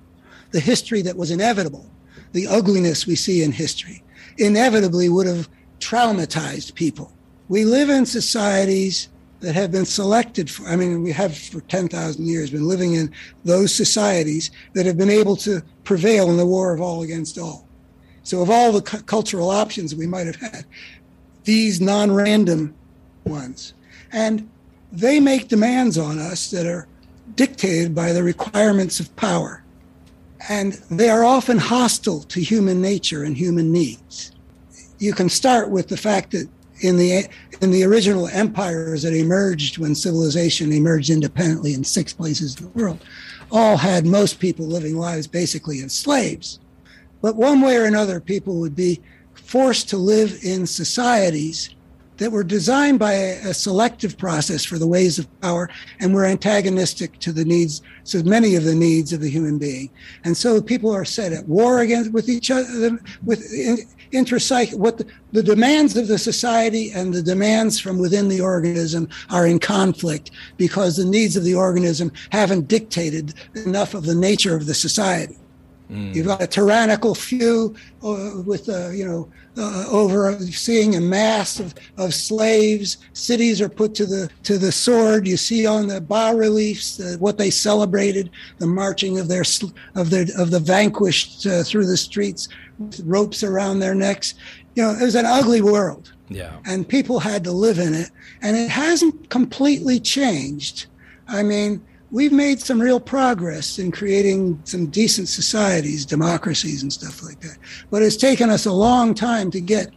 [0.50, 1.90] The history that was inevitable,
[2.32, 4.02] the ugliness we see in history,
[4.38, 7.12] inevitably would have traumatized people.
[7.48, 9.08] We live in societies
[9.40, 13.12] that have been selected for, I mean, we have for 10,000 years been living in
[13.44, 17.63] those societies that have been able to prevail in the war of all against all.
[18.24, 20.64] So, of all the cu- cultural options we might have had,
[21.44, 22.74] these non random
[23.24, 23.74] ones.
[24.12, 24.48] And
[24.90, 26.88] they make demands on us that are
[27.36, 29.62] dictated by the requirements of power.
[30.48, 34.32] And they are often hostile to human nature and human needs.
[34.98, 36.48] You can start with the fact that
[36.80, 37.26] in the
[37.60, 42.78] in the original empires that emerged when civilization emerged independently in six places in the
[42.78, 42.98] world,
[43.50, 46.58] all had most people living lives basically as slaves.
[47.24, 49.00] But one way or another, people would be
[49.32, 51.74] forced to live in societies
[52.18, 55.70] that were designed by a, selective process for the ways of power
[56.00, 59.88] and were antagonistic to the needs, so many of the needs of the human being.
[60.24, 63.40] And so people are set at war against with each other, with
[64.12, 69.08] intrapsychic, what the, the demands of the society and the demands from within the organism
[69.30, 73.32] are in conflict because the needs of the organism haven't dictated
[73.64, 75.38] enough of the nature of the society.
[75.90, 76.14] Mm.
[76.14, 81.74] You've got a tyrannical few uh, with, uh, you know, uh, overseeing a mass of,
[81.98, 82.98] of slaves.
[83.12, 85.28] Cities are put to the to the sword.
[85.28, 89.44] You see on the bas reliefs uh, what they celebrated: the marching of their
[89.94, 94.34] of their of the vanquished uh, through the streets with ropes around their necks.
[94.74, 96.12] You know, it was an ugly world.
[96.28, 98.10] Yeah, and people had to live in it,
[98.42, 100.86] and it hasn't completely changed.
[101.28, 101.82] I mean
[102.14, 107.58] we've made some real progress in creating some decent societies, democracies, and stuff like that.
[107.90, 109.92] But it's taken us a long time to get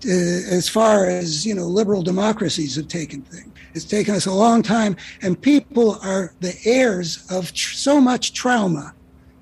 [0.00, 0.10] to,
[0.50, 3.52] as far as you know liberal democracies have taken things.
[3.74, 8.32] It's taken us a long time, and people are the heirs of tr- so much
[8.32, 8.94] trauma,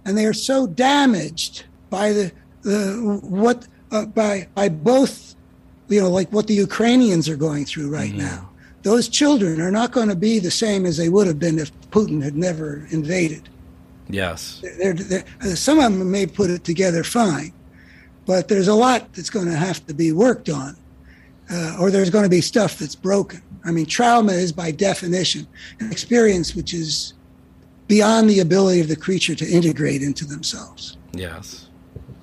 [0.05, 5.37] and they are so damaged by the the what uh, by by both
[5.89, 8.27] you know like what the Ukrainians are going through right mm-hmm.
[8.27, 8.51] now
[8.87, 11.73] those children are not going to be the same as they would have been if
[11.91, 13.49] Putin had never invaded.
[14.09, 14.63] Yes.
[14.79, 15.25] They're, they're,
[15.57, 17.53] some of them may put it together fine,
[18.27, 20.77] but there's a lot that's going to have to be worked on,
[21.51, 23.43] uh, or there's going to be stuff that's broken.
[23.65, 25.49] I mean, trauma is by definition
[25.81, 27.15] an experience which is
[27.89, 30.97] beyond the ability of the creature to integrate into themselves.
[31.13, 31.67] Yes.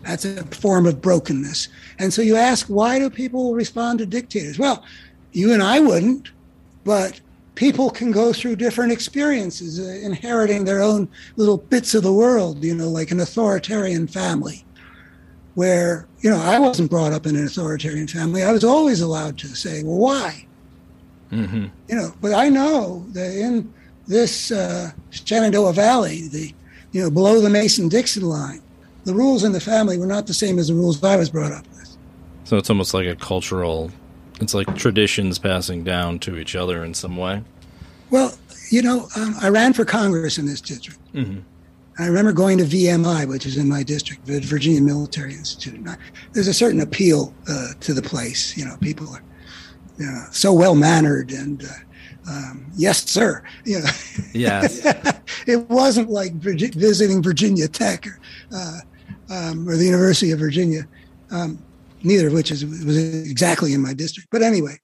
[0.03, 1.68] That's a form of brokenness.
[1.99, 4.57] And so you ask, why do people respond to dictators?
[4.57, 4.86] Well,
[5.34, 6.32] you and I wouldn't
[6.84, 7.19] but
[7.55, 12.63] people can go through different experiences, uh, inheriting their own little bits of the world,
[12.63, 14.65] you know, like an authoritarian family,
[15.55, 18.43] where, you know, I wasn't brought up in an authoritarian family.
[18.43, 20.47] I was always allowed to say, well, why?
[21.31, 21.65] Mm-hmm.
[21.88, 23.71] You know, but I know that in
[24.07, 26.53] this uh, Shenandoah Valley, the,
[26.91, 28.61] you know, below the Mason Dixon line,
[29.03, 31.51] the rules in the family were not the same as the rules I was brought
[31.51, 31.97] up with.
[32.45, 33.91] So it's almost like a cultural
[34.41, 37.43] it's like traditions passing down to each other in some way.
[38.09, 38.34] Well,
[38.69, 40.99] you know, um, I ran for Congress in this district.
[41.13, 41.39] Mm-hmm.
[41.99, 45.88] I remember going to VMI, which is in my district, the Virginia Military Institute.
[45.88, 45.95] I,
[46.31, 48.57] there's a certain appeal uh, to the place.
[48.57, 49.23] You know, people are
[49.97, 53.43] you know, so well mannered and uh, um, yes, sir.
[53.65, 53.89] You know,
[54.34, 54.81] yes.
[55.47, 58.19] it wasn't like visiting Virginia Tech or,
[58.55, 58.79] uh,
[59.29, 60.88] um, or the University of Virginia.
[61.31, 61.59] Um,
[62.03, 64.29] neither of which is, was exactly in my district.
[64.31, 64.77] But anyway,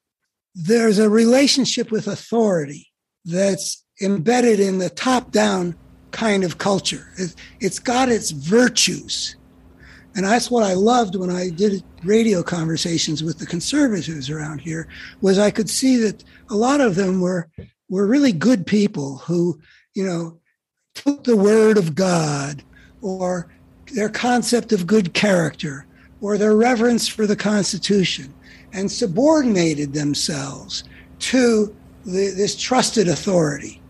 [0.56, 2.88] there's a relationship with authority
[3.26, 5.76] that's embedded in the top down
[6.12, 7.12] kind of culture.
[7.18, 9.36] It, it's got its virtues.
[10.16, 14.88] And that's what I loved when I did radio conversations with the conservatives around here
[15.22, 17.50] was I could see that a lot of them were
[17.90, 19.60] were really good people who,
[19.96, 20.40] you know,
[20.94, 22.64] took the word of God
[23.02, 23.52] or
[23.94, 25.88] their concept of good character
[26.22, 28.34] or their reverence for the Constitution
[28.74, 30.84] and subordinated themselves
[31.20, 33.82] to the, this trusted authority.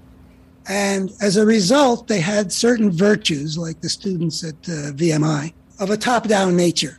[0.68, 5.90] And as a result, they had certain virtues, like the students at uh, VMI, of
[5.90, 6.98] a top down nature.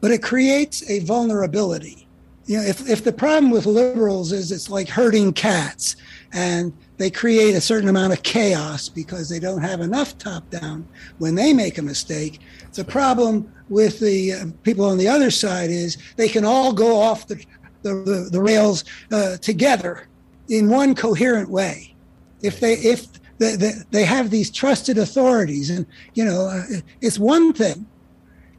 [0.00, 2.06] But it creates a vulnerability.
[2.46, 5.96] You know, if, if the problem with liberals is it's like herding cats
[6.32, 10.86] and they create a certain amount of chaos because they don't have enough top down
[11.18, 12.40] when they make a mistake,
[12.72, 16.98] the problem with the uh, people on the other side is they can all go
[16.98, 17.36] off the,
[17.82, 20.06] the, the, the rails uh, together
[20.48, 21.94] in one coherent way.
[22.42, 26.62] If they if the, the, they have these trusted authorities, and you know, uh,
[27.00, 27.86] it's one thing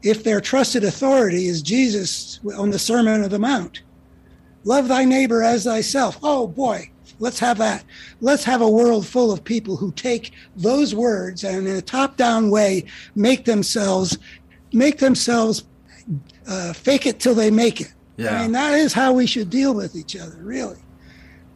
[0.02, 3.82] if their trusted authority is Jesus on the Sermon of the Mount.
[4.64, 6.18] Love thy neighbor as thyself.
[6.22, 7.84] Oh boy, let's have that.
[8.20, 12.50] Let's have a world full of people who take those words and in a top-down
[12.50, 14.18] way make themselves
[14.72, 15.64] make themselves
[16.46, 17.92] uh, fake it till they make it.
[18.16, 18.36] Yeah.
[18.38, 20.78] I mean, that is how we should deal with each other, really.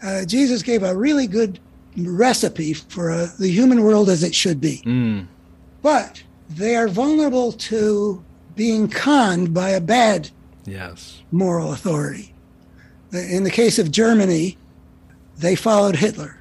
[0.03, 1.61] uh, Jesus gave a really good
[1.97, 4.83] recipe for uh, the human world as it should be.
[4.85, 5.27] Mm.
[5.83, 8.23] But they are vulnerable to
[8.57, 10.31] being conned by a bad
[10.65, 11.21] Yes.
[11.33, 12.33] moral authority.
[13.13, 14.57] In the case of Germany,
[15.43, 16.39] they followed Hitler.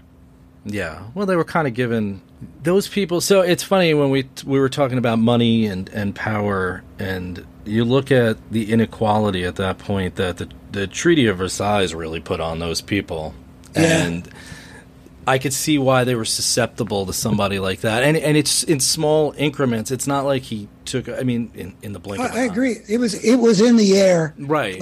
[0.64, 1.04] Yeah.
[1.16, 2.22] Well, they were kind of given
[2.64, 3.20] those people.
[3.20, 7.84] So it's funny when we we were talking about money and and power, and you
[7.84, 12.40] look at the inequality at that point that the the Treaty of Versailles really put
[12.40, 13.34] on those people,
[13.76, 13.82] Yeah.
[14.06, 14.30] and
[15.28, 18.04] I could see why they were susceptible to somebody like that.
[18.04, 19.90] And and it's in small increments.
[19.92, 21.10] It's not like he took.
[21.10, 22.22] I mean, in in the blink.
[22.22, 22.78] I, I agree.
[22.88, 24.34] It was it was in the air.
[24.38, 24.82] Right.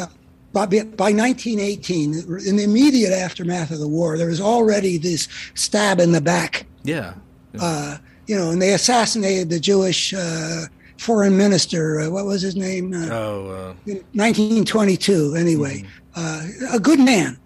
[0.51, 2.13] By, by 1918,
[2.47, 6.65] in the immediate aftermath of the war, there was already this stab in the back.
[6.83, 7.13] Yeah.
[7.59, 10.65] Uh, you know, and they assassinated the Jewish uh,
[10.97, 11.99] foreign minister.
[11.99, 12.93] Uh, what was his name?
[12.93, 13.75] Uh, Oh.
[13.85, 15.83] Uh, 1922 anyway
[16.15, 17.37] uh, a good man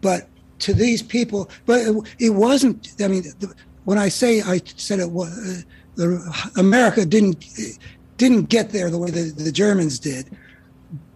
[0.00, 0.28] but
[0.58, 5.00] to these people but it, it wasn't i mean the, when i say i said
[5.00, 5.62] it was uh,
[5.96, 7.44] the, america didn't
[8.16, 10.36] didn't get there the way the, the germans did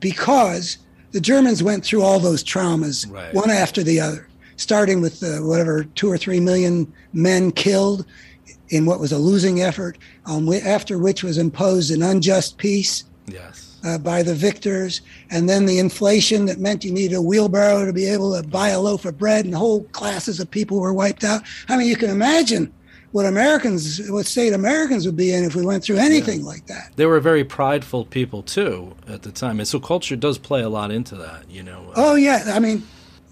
[0.01, 0.79] because
[1.17, 3.33] the germans went through all those traumas Right.
[3.33, 8.05] one after the other starting with uh, whatever two or three million men killed
[8.69, 9.97] in what was a losing effort
[10.27, 13.79] um, after which was imposed an unjust peace yes.
[13.85, 15.01] uh, by the victors,
[15.31, 18.69] and then the inflation that meant you needed a wheelbarrow to be able to buy
[18.71, 21.43] a loaf of bread, and whole classes of people were wiped out.
[21.69, 22.73] I mean, you can imagine
[23.13, 26.93] what Americans, what state Americans would be in if we went through anything like that.
[26.97, 30.69] They were very prideful people too at the time, and so culture does play a
[30.69, 31.51] lot into that.
[31.51, 31.93] You know.
[31.97, 32.83] Oh yeah, I mean,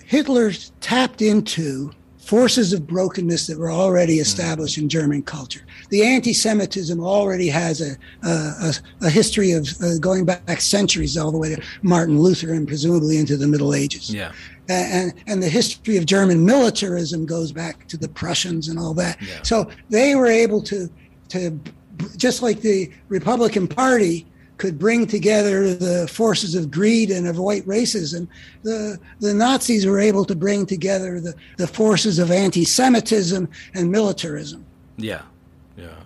[0.04, 5.60] Hitler tapped into forces of brokenness that were already established in German culture.
[5.90, 7.96] The anti-Semitism already has a
[8.26, 12.54] a, a, a history of uh, going back centuries, all the way to Martin Luther
[12.54, 14.12] and presumably into the Middle Ages.
[14.12, 14.32] Yeah.
[14.68, 19.20] And and the history of German militarism goes back to the Prussians and all that.
[19.20, 19.42] Yeah.
[19.42, 20.88] So they were able to
[21.30, 21.58] to
[22.16, 27.66] just like the Republican Party could bring together the forces of greed and of white
[27.66, 28.28] racism,
[28.62, 34.64] the the Nazis were able to bring together the, the forces of anti-Semitism and militarism.
[34.96, 35.22] Yeah.
[35.76, 35.96] Yeah.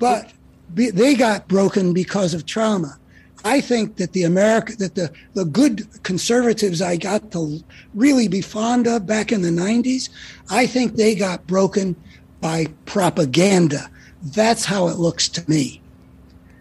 [0.00, 0.32] But
[0.74, 2.98] be, they got broken because of trauma.
[3.44, 7.62] I think that the America that the the good conservatives I got to
[7.94, 10.08] really be fond of back in the 90s,
[10.50, 11.94] I think they got broken
[12.40, 13.90] by propaganda.
[14.22, 15.82] That's how it looks to me.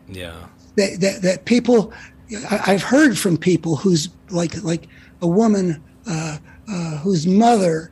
[0.09, 0.35] Yeah.
[0.75, 1.93] That that, that people
[2.49, 4.87] I've heard from people who's like like
[5.21, 7.91] a woman uh, uh, whose mother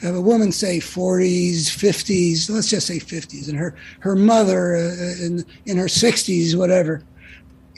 [0.00, 5.24] have a woman say 40s 50s let's just say 50s and her her mother uh,
[5.24, 7.04] in in her 60s whatever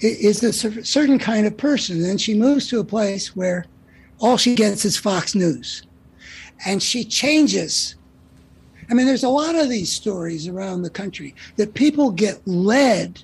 [0.05, 0.52] is a
[0.84, 2.05] certain kind of person.
[2.05, 3.66] And she moves to a place where
[4.20, 5.82] all she gets is fox news.
[6.66, 7.96] And she changes.
[8.90, 13.22] I mean there's a lot of these stories around the country that people get led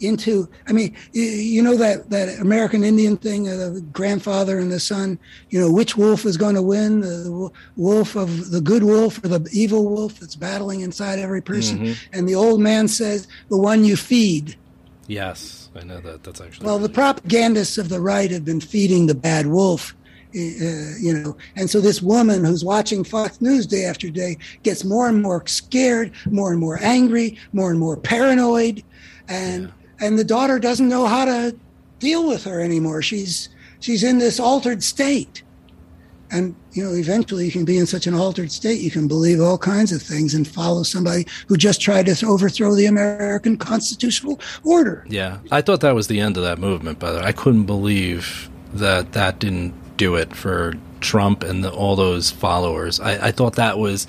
[0.00, 0.48] into.
[0.66, 5.18] I mean you know that that american indian thing uh, the grandfather and the son
[5.50, 7.00] you know which wolf is going to win?
[7.00, 11.40] The, the wolf of the good wolf or the evil wolf that's battling inside every
[11.40, 11.94] person.
[12.12, 14.56] And the old man says the one you feed
[15.06, 15.70] Yes.
[15.74, 16.22] I know that.
[16.22, 16.66] That's actually.
[16.66, 19.94] well the propagandists of the right have been feeding the bad wolf
[20.34, 20.38] uh,
[21.00, 25.08] you know and so this woman who's watching fox news day after day gets more
[25.08, 28.82] and more scared more and more angry more and more paranoid
[29.28, 31.56] and and the daughter doesn't know how to
[32.00, 33.48] deal with her anymore she's
[33.80, 35.42] she's in this altered state
[36.34, 39.40] and you know eventually you can be in such an altered state you can believe
[39.40, 44.40] all kinds of things and follow somebody who just tried to overthrow the american constitutional
[44.64, 46.98] order Yeah, I thought that was the end of that movement.
[46.98, 51.70] By the way, I couldn't believe that that didn't do it for Trump and the,
[51.70, 52.98] all those followers.
[53.00, 54.06] I, I thought that was,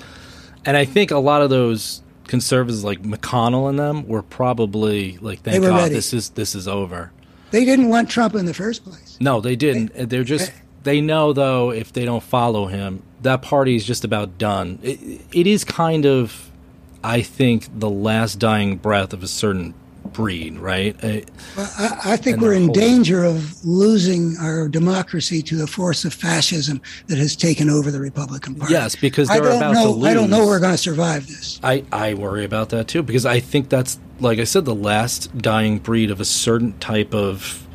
[0.64, 5.40] and I think a lot of those conservatives like McConnell and them were probably like,
[5.40, 5.94] "Thank God ready.
[5.94, 7.12] this is this is over."
[7.52, 10.10] they didn't want trump in the first place No, they didn't.
[10.10, 10.54] They're just eh,
[10.86, 14.78] they know though if they don't follow him, that party is just about done.
[14.82, 16.50] It, it is kind of,
[17.04, 19.74] I think, the last dying breath of a certain
[20.12, 20.94] breed, right?
[21.04, 21.20] Uh,
[21.56, 26.04] Well, I, I think we're in whole- danger of losing our democracy to the force
[26.04, 28.72] of fascism that has taken over the Republican Party.
[28.72, 29.82] Yes, because I they're don't about know.
[29.84, 30.06] to lose.
[30.10, 31.58] I don't know we're going to survive this.
[31.62, 35.36] I, I worry about that too because I think that's like I said the last
[35.36, 37.66] dying breed of a certain type of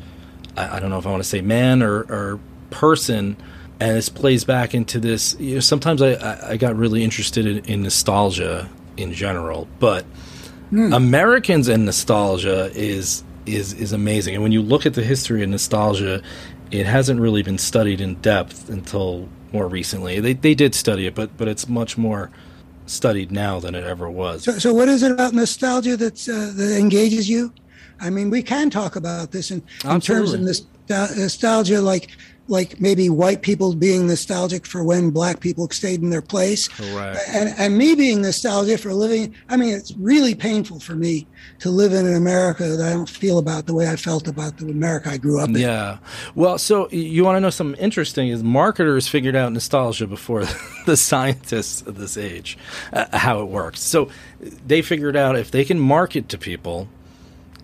[0.56, 2.40] I, I don't know if I want to say man or, or
[2.72, 3.36] person
[3.80, 7.64] and this plays back into this you know sometimes I, I, got really interested in,
[7.64, 10.04] in nostalgia in general but
[10.72, 15.48] Americans and nostalgia is is is amazing and when you look at the history of
[15.48, 16.22] nostalgia
[16.70, 20.18] it hasn't really been studied in depth until more recently.
[20.20, 22.30] They they did study it, but but it's much more
[22.86, 24.44] studied now than it ever was.
[24.44, 27.52] So, so what is it about nostalgia that's, uh, that engages you?
[28.00, 32.10] I mean, we can talk about this in, in terms of this nostalgia, like
[32.52, 36.68] like maybe white people being nostalgic for when black people stayed in their place.
[36.68, 37.18] Correct.
[37.28, 41.26] And, and me being nostalgic for living, I mean, it's really painful for me
[41.60, 44.58] to live in an America that I don't feel about the way I felt about
[44.58, 45.56] the America I grew up in.
[45.56, 45.98] Yeah.
[46.34, 50.44] Well, so you want to know something interesting is marketers figured out nostalgia before
[50.86, 52.58] the scientists of this age,
[52.92, 53.80] uh, how it works.
[53.80, 54.10] So
[54.66, 56.88] they figured out if they can market to people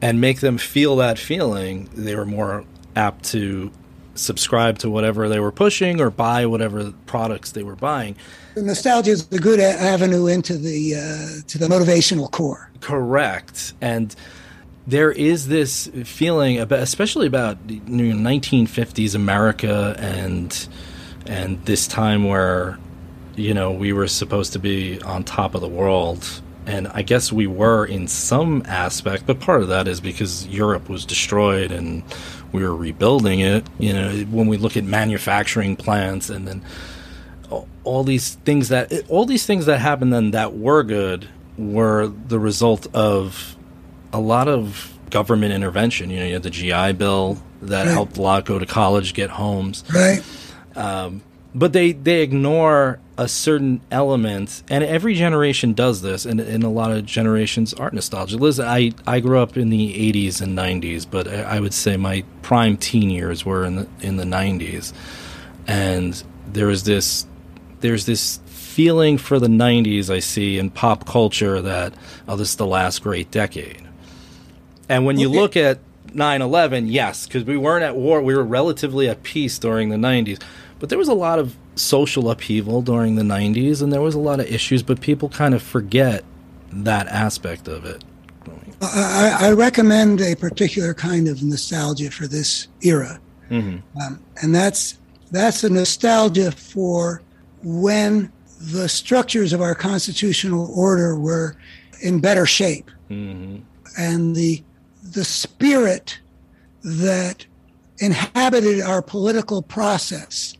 [0.00, 2.64] and make them feel that feeling, they were more
[2.96, 3.70] apt to
[4.18, 8.16] subscribe to whatever they were pushing or buy whatever products they were buying.
[8.54, 12.70] The nostalgia is a good avenue into the uh, to the motivational core.
[12.80, 14.14] Correct, and
[14.86, 20.68] there is this feeling, about, especially about you know, 1950s America and
[21.26, 22.78] and this time where
[23.36, 27.32] you know we were supposed to be on top of the world and I guess
[27.32, 32.02] we were in some aspect, but part of that is because Europe was destroyed and
[32.52, 33.66] we were rebuilding it.
[33.78, 36.64] You know, when we look at manufacturing plants and then
[37.84, 42.38] all these things that all these things that happened then that were good were the
[42.38, 43.56] result of
[44.12, 46.10] a lot of government intervention.
[46.10, 47.92] You know, you had the GI Bill that right.
[47.92, 49.84] helped a lot go to college, get homes.
[49.92, 50.22] Right.
[50.76, 51.22] Um,
[51.54, 56.68] but they they ignore a certain element, and every generation does this, and, and a
[56.68, 58.38] lot of generations are nostalgic.
[58.38, 62.24] Liz, I, I grew up in the '80s and '90s, but I would say my
[62.42, 64.92] prime teen years were in the in the '90s,
[65.66, 67.26] and there was this
[67.80, 71.94] there's this feeling for the '90s I see in pop culture that
[72.28, 73.82] oh, this is the last great decade,
[74.88, 79.08] and when you look at 9/11, yes, because we weren't at war, we were relatively
[79.08, 80.40] at peace during the '90s
[80.78, 84.18] but there was a lot of social upheaval during the 90s, and there was a
[84.18, 86.24] lot of issues, but people kind of forget
[86.72, 88.04] that aspect of it.
[88.80, 93.18] I, I recommend a particular kind of nostalgia for this era,
[93.50, 93.78] mm-hmm.
[94.00, 94.98] um, and that's
[95.30, 97.22] that's a nostalgia for
[97.62, 101.56] when the structures of our constitutional order were
[102.02, 103.56] in better shape, mm-hmm.
[103.96, 104.62] and the
[105.02, 106.20] the spirit
[106.84, 107.44] that
[107.98, 110.54] inhabited our political process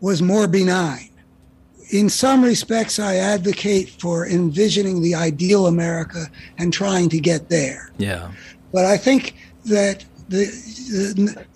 [0.00, 1.10] was more benign.
[1.90, 6.26] In some respects, I advocate for envisioning the ideal America
[6.58, 7.90] and trying to get there.
[7.98, 8.30] Yeah.
[8.72, 9.34] But I think
[9.64, 10.46] that the,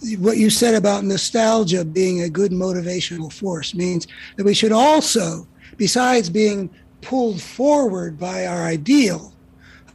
[0.01, 4.73] the, what you said about nostalgia being a good motivational force means that we should
[4.73, 6.69] also, besides being
[7.01, 9.33] pulled forward by our ideal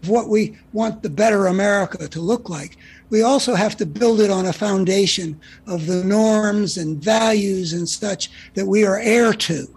[0.02, 2.78] of what we want the better America to look like,
[3.10, 7.88] we also have to build it on a foundation of the norms and values and
[7.88, 9.68] such that we are heir to.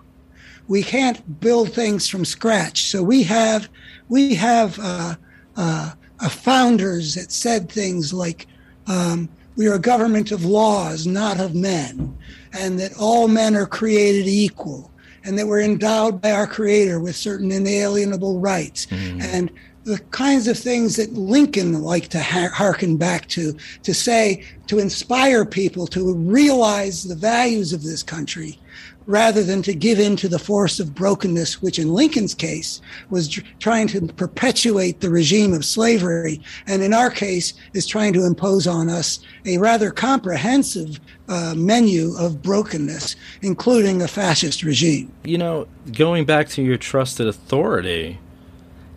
[0.69, 2.85] We can't build things from scratch.
[2.85, 3.69] So we have
[4.09, 5.15] we have uh,
[5.57, 5.93] uh,
[6.29, 8.47] founders that said things like,
[8.87, 12.17] um, "We are a government of laws, not of men,"
[12.53, 14.91] and that all men are created equal,
[15.25, 19.23] and that we're endowed by our Creator with certain inalienable rights, mm.
[19.23, 19.51] and
[19.85, 25.45] the kinds of things that Lincoln liked to harken back to, to say, to inspire
[25.45, 28.59] people to realize the values of this country
[29.07, 32.81] rather than to give in to the force of brokenness, which in Lincoln's case
[33.11, 38.13] was tr- trying to perpetuate the regime of slavery, and in our case is trying
[38.13, 45.13] to impose on us a rather comprehensive uh, menu of brokenness, including a fascist regime.
[45.25, 48.19] You know, going back to your trusted authority,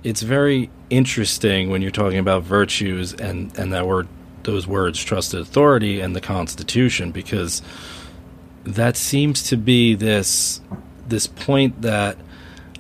[0.06, 4.08] it's very interesting when you're talking about virtues and and that word
[4.44, 7.64] those words trusted authority and the constitution because
[8.64, 10.62] that seems to be this
[11.08, 12.18] this point that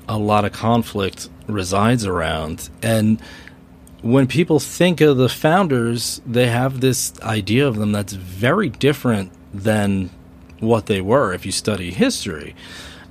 [0.07, 2.69] a lot of conflict resides around.
[2.83, 3.19] And
[4.01, 9.31] when people think of the founders they have this idea of them that's very different
[9.51, 10.11] than
[10.59, 12.55] what they were if you study history.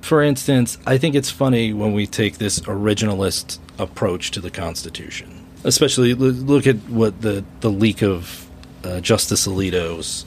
[0.00, 5.44] For instance, I think it's funny when we take this originalist approach to the Constitution,
[5.64, 8.48] especially look at what the, the leak of
[8.84, 10.24] uh, Justice Alito's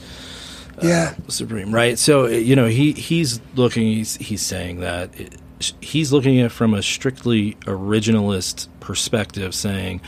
[0.82, 1.14] uh, yeah.
[1.28, 1.98] Supreme, right?
[1.98, 5.36] So you know he he's looking he's he's saying that it,
[5.80, 10.00] he's looking at it from a strictly originalist perspective, saying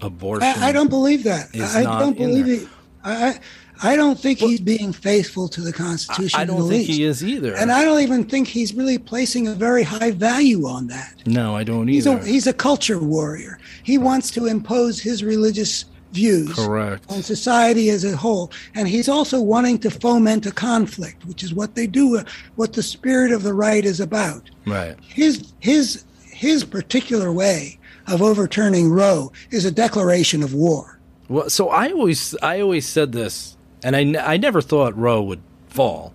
[0.00, 0.62] abortion.
[0.62, 1.48] I, I don't believe that.
[1.54, 2.68] I don't believe it.
[3.04, 3.38] I
[3.82, 6.38] I don't think well, he's being faithful to the Constitution.
[6.38, 6.90] I, I don't think least.
[6.90, 7.54] he is either.
[7.56, 11.14] And I don't even think he's really placing a very high value on that.
[11.26, 12.16] No, I don't either.
[12.16, 13.58] He's a, he's a culture warrior.
[13.82, 17.04] He wants to impose his religious views Correct.
[17.10, 18.50] on society as a whole.
[18.74, 22.24] And he's also wanting to foment a conflict, which is what they do, uh,
[22.54, 24.50] what the spirit of the right is about.
[24.66, 24.96] Right.
[25.06, 30.98] His his his particular way of overturning Roe is a declaration of war.
[31.28, 35.22] Well, so I always I always said this, and I, n- I never thought Roe
[35.22, 36.12] would fall.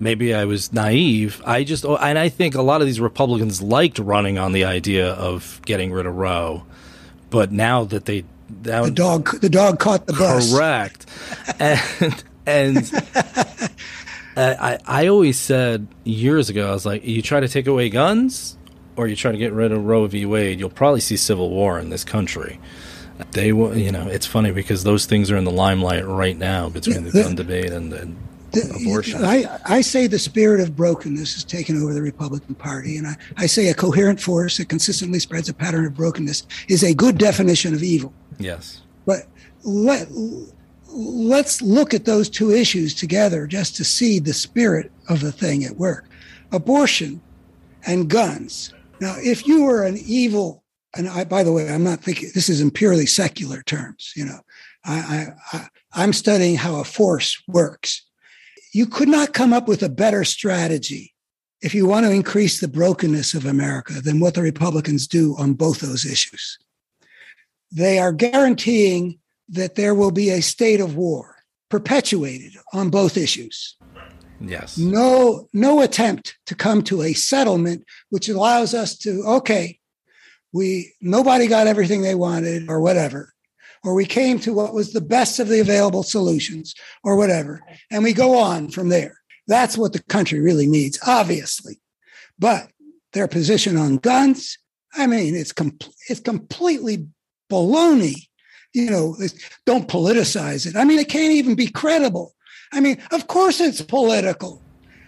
[0.00, 1.40] Maybe I was naive.
[1.46, 4.64] I just oh, and I think a lot of these Republicans liked running on the
[4.64, 6.64] idea of getting rid of Roe,
[7.30, 8.24] but now that they
[8.64, 10.52] now The dog the dog caught the bus.
[10.52, 11.06] correct,
[11.60, 12.78] and and
[14.36, 17.88] uh, I I always said years ago I was like, you try to take away
[17.88, 18.58] guns,
[18.96, 20.26] or you try to get rid of Roe v.
[20.26, 22.58] Wade, you'll probably see civil war in this country.
[23.32, 26.68] They will, you know, it's funny because those things are in the limelight right now
[26.68, 28.16] between the, the- gun debate and, and
[28.52, 29.24] The- abortion.
[29.24, 32.96] I, I say the spirit of brokenness has taken over the Republican Party.
[32.96, 36.82] And I, I say a coherent force that consistently spreads a pattern of brokenness is
[36.82, 38.12] a good definition of evil.
[38.38, 39.26] yes, But
[39.62, 40.08] let,
[40.88, 45.64] let's look at those two issues together just to see the spirit of the thing
[45.64, 46.06] at work
[46.52, 47.20] abortion
[47.86, 48.72] and guns.
[49.00, 50.62] Now, if you were an evil,
[50.96, 54.24] and I, by the way, I'm not thinking this is in purely secular terms, you
[54.24, 54.40] know,
[54.84, 54.94] I,
[55.52, 58.02] I, I, I'm studying how a force works.
[58.72, 61.14] You could not come up with a better strategy
[61.62, 65.54] if you want to increase the brokenness of America than what the Republicans do on
[65.54, 66.58] both those issues.
[67.72, 69.18] They are guaranteeing
[69.48, 71.36] that there will be a state of war
[71.70, 73.76] perpetuated on both issues.
[74.40, 79.78] yes, No, no attempt to come to a settlement which allows us to, okay,
[80.54, 83.34] we nobody got everything they wanted or whatever,
[83.82, 88.04] or we came to what was the best of the available solutions or whatever, and
[88.04, 89.18] we go on from there.
[89.48, 91.80] That's what the country really needs, obviously.
[92.38, 92.70] But
[93.12, 94.56] their position on guns,
[94.94, 95.78] I mean, it's com-
[96.08, 97.08] it's completely
[97.50, 98.28] baloney.
[98.72, 99.16] You know,
[99.66, 100.76] don't politicize it.
[100.76, 102.34] I mean, it can't even be credible.
[102.72, 104.62] I mean, of course it's political.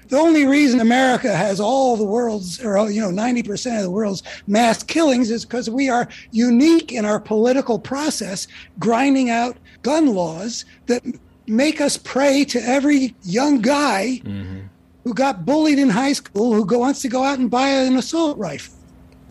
[0.09, 3.91] The only reason America has all the world's, or you know, ninety percent of the
[3.91, 8.47] world's mass killings is because we are unique in our political process,
[8.79, 11.03] grinding out gun laws that
[11.47, 14.61] make us prey to every young guy mm-hmm.
[15.05, 17.97] who got bullied in high school who go, wants to go out and buy an
[17.97, 18.75] assault rifle.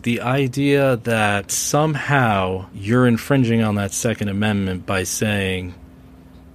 [0.06, 5.74] the idea that somehow you're infringing on that Second Amendment by saying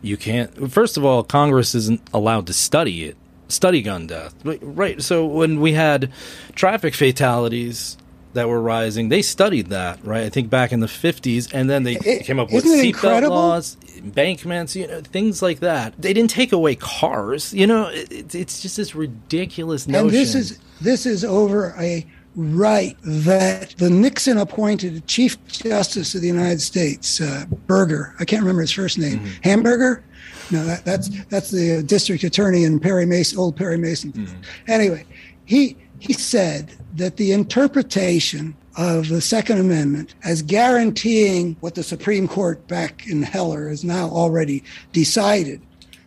[0.01, 0.72] you can't.
[0.72, 3.17] First of all, Congress isn't allowed to study it,
[3.51, 4.33] study gun death.
[4.43, 5.01] Right-.
[5.01, 6.11] So when we had
[6.55, 7.97] traffic fatalities
[8.33, 9.99] that were rising, they studied that.
[10.05, 10.23] Right.
[10.23, 13.77] I think back in the fifties, and then they It- came up with seatbelt laws,
[13.97, 15.93] embankments, you know, things like that.
[15.99, 17.53] They didn't take away cars.
[17.53, 20.05] You know, it, it's- it's just this ridiculous notion.
[20.07, 26.21] And this is this is over a right that the Nixon appointed Chief Justice of
[26.21, 28.15] the United States, uh, Burger.
[28.19, 29.19] I can't remember his first name.
[29.19, 29.41] Mm-hmm.
[29.43, 30.03] Hamburger.
[30.51, 34.11] No, that, that's that's the district attorney in Perry Mason, old Perry Mason.
[34.11, 34.41] Mm-hmm.
[34.67, 35.05] Anyway,
[35.45, 42.27] he he said that the interpretation of the Second Amendment as guaranteeing what the Supreme
[42.27, 45.61] Court back in Heller has now already decided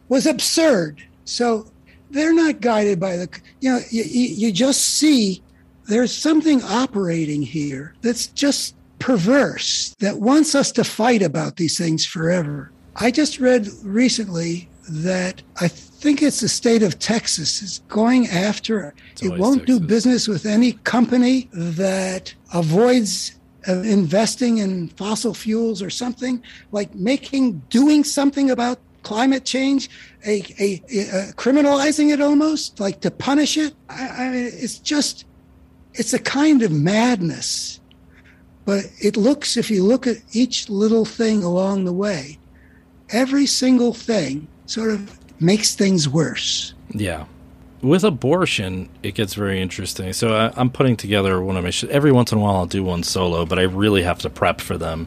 [0.08, 1.02] was absurd.
[1.24, 1.66] So
[2.10, 3.28] they're not guided by the,
[3.60, 5.42] you know, you, you you just see
[5.86, 12.06] there's something operating here that's just perverse that wants us to fight about these things
[12.06, 12.70] forever.
[12.96, 18.80] I just read recently that I think it's the state of Texas is going after
[18.88, 18.94] it.
[19.38, 26.42] Won't do business with any company that avoids uh, investing in fossil fuels or something
[26.70, 29.88] like making doing something about climate change
[30.26, 33.74] a, a, a criminalizing it almost like to punish it.
[33.88, 35.24] I, I mean it's just
[35.94, 37.80] it's a kind of madness.
[38.66, 42.38] But it looks if you look at each little thing along the way
[43.10, 47.26] every single thing sort of makes things worse Yeah.
[47.82, 50.14] With abortion, it gets very interesting.
[50.14, 51.70] So I, I'm putting together one of my.
[51.70, 54.30] Sh- every once in a while, I'll do one solo, but I really have to
[54.30, 55.06] prep for them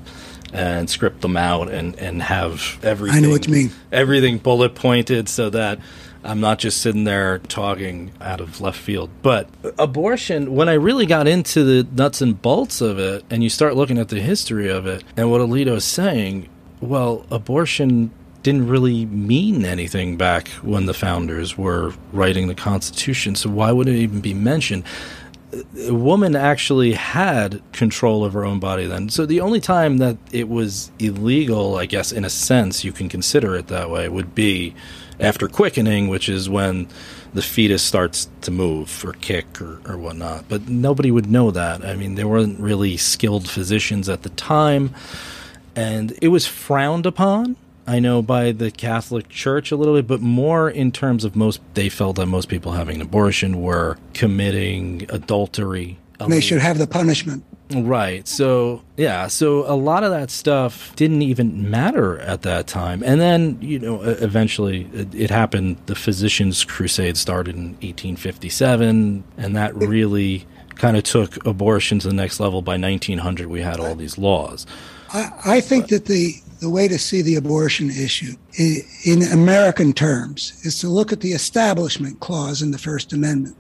[0.54, 3.18] and script them out and and have everything.
[3.18, 3.72] I know what you mean.
[3.91, 5.80] Everything bullet pointed so that
[6.24, 9.10] I'm not just sitting there talking out of left field.
[9.22, 13.50] But abortion, when I really got into the nuts and bolts of it, and you
[13.50, 16.50] start looking at the history of it and what Alito is saying,
[16.82, 18.11] well, abortion
[18.43, 23.36] didn't really mean anything back when the founders were writing the Constitution.
[23.36, 24.84] So why would it even be mentioned?
[25.86, 29.09] A woman actually had control of her own body then.
[29.09, 33.09] So the only time that it was illegal, I guess, in a sense, you can
[33.09, 34.75] consider it that way, would be
[35.19, 36.88] after quickening, which is when
[37.34, 40.45] the fetus starts to move or kick or, or whatnot.
[40.47, 41.84] But nobody would know that.
[41.84, 44.93] I mean, there weren't really skilled physicians at the time
[45.78, 47.55] and it was frowned upon.
[47.86, 51.61] I know by the Catholic Church a little bit, but more in terms of most,
[51.75, 55.97] they felt that most people having an abortion were committing adultery.
[56.19, 57.45] And They should have the punishment.
[57.69, 58.28] Right.
[58.28, 59.28] So, yeah.
[59.28, 63.03] So a lot of that stuff didn't even matter at that time.
[63.03, 65.78] And then, you know, eventually it, it happened.
[65.86, 72.13] The Physicians' Crusade started in 1857, and that really kind of took abortion to the
[72.13, 72.61] next level.
[72.61, 74.65] By 1900, we had all these laws.
[75.14, 80.60] I, I think that the, the way to see the abortion issue in American terms
[80.64, 83.55] is to look at the Establishment Clause in the First Amendment.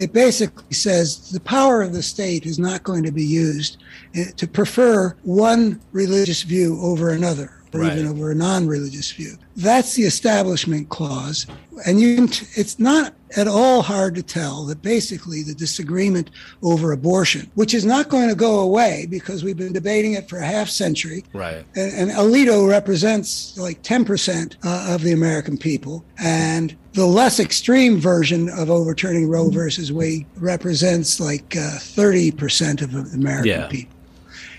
[0.00, 3.82] It basically says the power of the state is not going to be used
[4.14, 7.92] eh, to prefer one religious view over another or right.
[7.92, 9.36] even over a non-religious view.
[9.56, 11.46] That's the establishment clause,
[11.86, 16.30] and you t- it's not at all hard to tell that basically the disagreement
[16.62, 20.38] over abortion, which is not going to go away because we've been debating it for
[20.38, 21.64] a half century, right?
[21.74, 27.40] And, and Alito represents like ten percent uh, of the American people, and the less
[27.40, 33.46] extreme version of overturning Roe versus Wade represents like uh, thirty uh, percent of American
[33.46, 33.66] yeah.
[33.66, 33.96] people,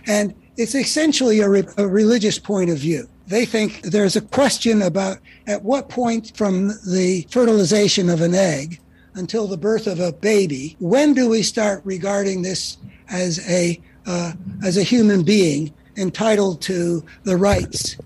[0.05, 3.08] and it's essentially a, re- a religious point of view.
[3.28, 8.80] They think there's a question about at what point from the fertilization of an egg
[9.16, 12.78] until the birth of a baby, when do we start regarding this
[13.10, 14.34] as a uh,
[14.64, 17.97] as a human being entitled to the rights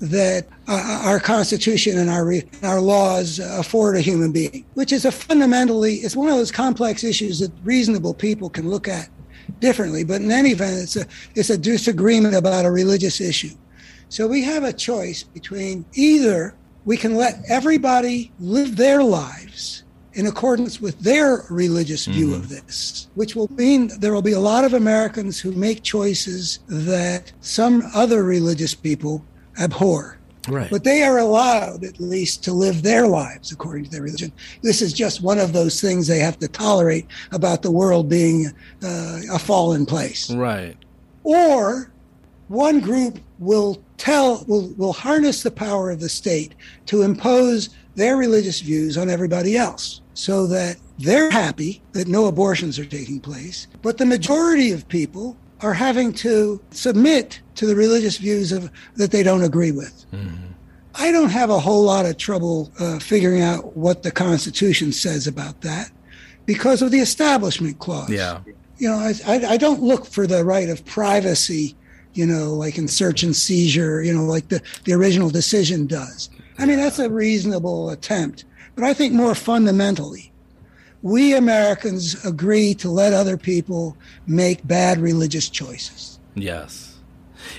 [0.00, 5.12] that uh, our Constitution and our our laws afford a human being, which is a
[5.12, 9.08] fundamentally it's one of those complex issues that reasonable people can look at
[9.58, 10.04] differently.
[10.04, 13.54] But in any event, it's a it's a disagreement about a religious issue.
[14.08, 19.84] So we have a choice between either we can let everybody live their lives
[20.14, 22.34] in accordance with their religious view mm-hmm.
[22.34, 26.58] of this, which will mean there will be a lot of Americans who make choices
[26.66, 29.24] that some other religious people
[29.60, 30.19] abhor.
[30.48, 30.70] Right.
[30.70, 34.32] But they are allowed, at least, to live their lives according to their religion.
[34.62, 38.46] This is just one of those things they have to tolerate about the world being
[38.82, 40.30] uh, a fallen place.
[40.30, 40.76] Right.
[41.24, 41.90] Or
[42.48, 46.54] one group will tell, will, will harness the power of the state
[46.86, 52.78] to impose their religious views on everybody else so that they're happy that no abortions
[52.78, 53.66] are taking place.
[53.82, 59.10] But the majority of people are having to submit to the religious views of that
[59.10, 60.06] they don't agree with.
[60.12, 60.46] Mm-hmm.
[60.94, 65.26] I don't have a whole lot of trouble uh, figuring out what the Constitution says
[65.26, 65.90] about that
[66.46, 68.10] because of the Establishment Clause.
[68.10, 68.40] Yeah.
[68.78, 71.76] You know, I, I, I don't look for the right of privacy,
[72.14, 76.30] you know, like in search and seizure, you know, like the, the original decision does.
[76.58, 78.44] I mean, that's a reasonable attempt.
[78.74, 80.29] But I think more fundamentally,
[81.02, 83.96] we Americans agree to let other people
[84.26, 86.18] make bad religious choices.
[86.34, 86.98] Yes.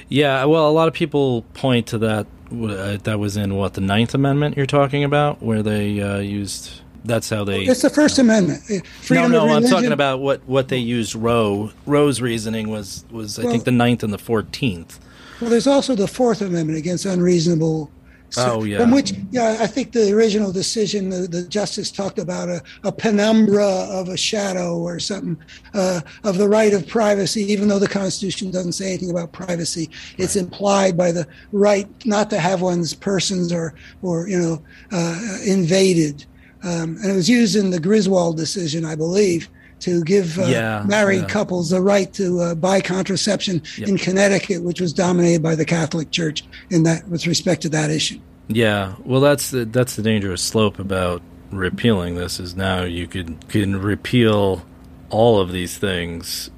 [0.09, 2.27] Yeah, well, a lot of people point to that.
[2.51, 6.81] Uh, that was in what the Ninth Amendment you're talking about, where they uh, used.
[7.05, 7.63] That's how they.
[7.63, 8.85] It's the First uh, Amendment.
[8.85, 11.15] Freedom no, no, I'm talking about what, what they used.
[11.15, 14.99] Roe Roe's reasoning was was I well, think the Ninth and the Fourteenth.
[15.39, 17.89] Well, there's also the Fourth Amendment against unreasonable
[18.31, 18.77] so, oh yeah.
[18.79, 22.91] From which, yeah, I think the original decision, the, the justice talked about a, a,
[22.91, 25.37] penumbra of a shadow or something
[25.73, 29.89] uh, of the right of privacy, even though the Constitution doesn't say anything about privacy.
[30.17, 34.63] It's implied by the right not to have one's persons or or you know
[34.93, 36.25] uh, invaded.
[36.63, 39.49] Um, and it was used in the Griswold decision, I believe
[39.81, 41.27] to give uh, yeah, married yeah.
[41.27, 43.89] couples the right to uh, buy contraception yep.
[43.89, 47.89] in Connecticut, which was dominated by the Catholic Church in that with respect to that
[47.89, 48.19] issue.
[48.47, 51.21] Yeah, well, that's the that's the dangerous slope about
[51.51, 54.65] repealing this is now you could can repeal
[55.09, 56.49] all of these things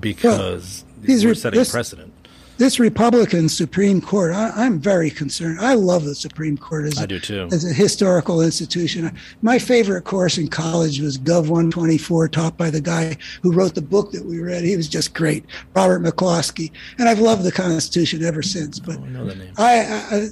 [0.00, 2.13] because well, these we're setting this, precedent
[2.56, 5.60] this Republican Supreme Court, I, am very concerned.
[5.60, 7.48] I love the Supreme Court as, I do too.
[7.52, 9.16] as a historical institution.
[9.42, 13.82] My favorite course in college was Gov 124, taught by the guy who wrote the
[13.82, 14.64] book that we read.
[14.64, 15.44] He was just great,
[15.74, 16.70] Robert McCloskey.
[16.98, 18.78] And I've loved the Constitution ever since.
[18.78, 19.52] But oh, I know that name.
[19.56, 20.28] I, I,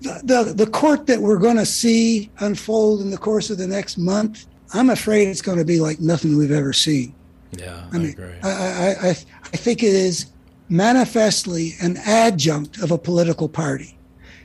[0.00, 3.66] the, the, the court that we're going to see unfold in the course of the
[3.66, 7.14] next month, I'm afraid it's going to be like nothing we've ever seen.
[7.52, 8.34] Yeah, I, mean, agree.
[8.42, 10.26] I, I, I, I think it is
[10.68, 13.98] manifestly an adjunct of a political party.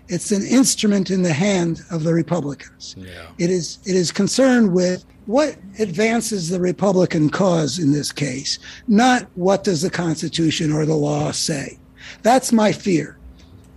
[0.07, 2.95] It's an instrument in the hand of the Republicans.
[2.97, 3.28] Yeah.
[3.38, 8.57] It is it is concerned with what advances the Republican cause in this case,
[8.88, 11.78] not what does the Constitution or the law say.
[12.24, 13.17] That's my fear.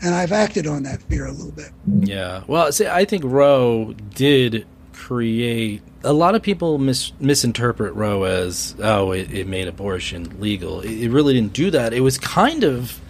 [0.01, 1.71] And I've acted on that fear a little bit.
[2.01, 2.43] Yeah.
[2.47, 4.67] Well, see, I think Roe did
[5.03, 10.81] create a lot of people mis- misinterpret Roe as oh it, it made abortion legal.
[10.81, 11.93] It, it, really didn't do that.
[11.93, 13.01] It was kind of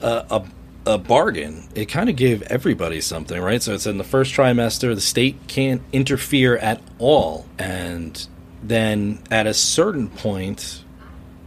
[0.00, 0.44] a, a
[0.86, 1.68] a bargain.
[1.74, 3.60] It kind of gave everybody something, right?
[3.60, 7.46] So it's in the first trimester, the state can't interfere at all.
[7.58, 8.24] And
[8.62, 10.84] then at a certain point,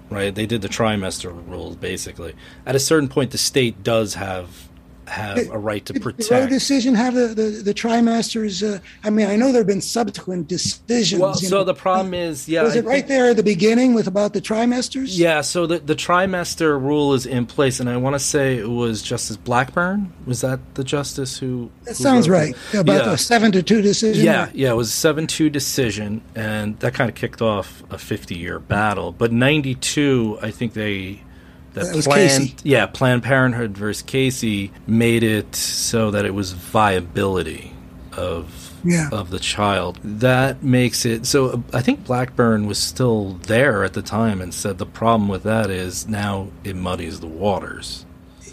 [0.10, 2.36] right, they did the trimester rules basically.
[2.66, 4.65] At a certain point, the state does have
[5.08, 6.30] have a right to protect.
[6.30, 8.64] Did Roe decision have the, the, the trimesters?
[8.64, 11.22] Uh, I mean, I know there have been subsequent decisions.
[11.22, 11.64] Well, so know.
[11.64, 12.64] the problem is, yeah.
[12.64, 15.18] Was it I right think, there at the beginning with about the trimesters?
[15.18, 18.70] Yeah, so the, the trimester rule is in place, and I want to say it
[18.70, 20.10] was Justice Blackmun.
[20.26, 21.72] Was that the justice who.
[21.84, 22.56] That who sounds right.
[22.74, 22.78] It?
[22.80, 23.12] About yeah.
[23.12, 24.26] the 7 to 2 decision?
[24.26, 27.98] Yeah, yeah, it was a 7 2 decision, and that kind of kicked off a
[27.98, 29.12] 50 year battle.
[29.12, 31.22] But 92, I think they
[31.76, 32.62] that, that Planned.
[32.64, 37.74] Yeah, Planned Parenthood versus Casey made it so that it was viability
[38.14, 39.10] of yeah.
[39.12, 40.00] of the child.
[40.04, 41.64] That makes it so.
[41.74, 45.70] I think Blackmun was still there at the time and said the problem with that
[45.70, 48.06] is now it muddies the waters.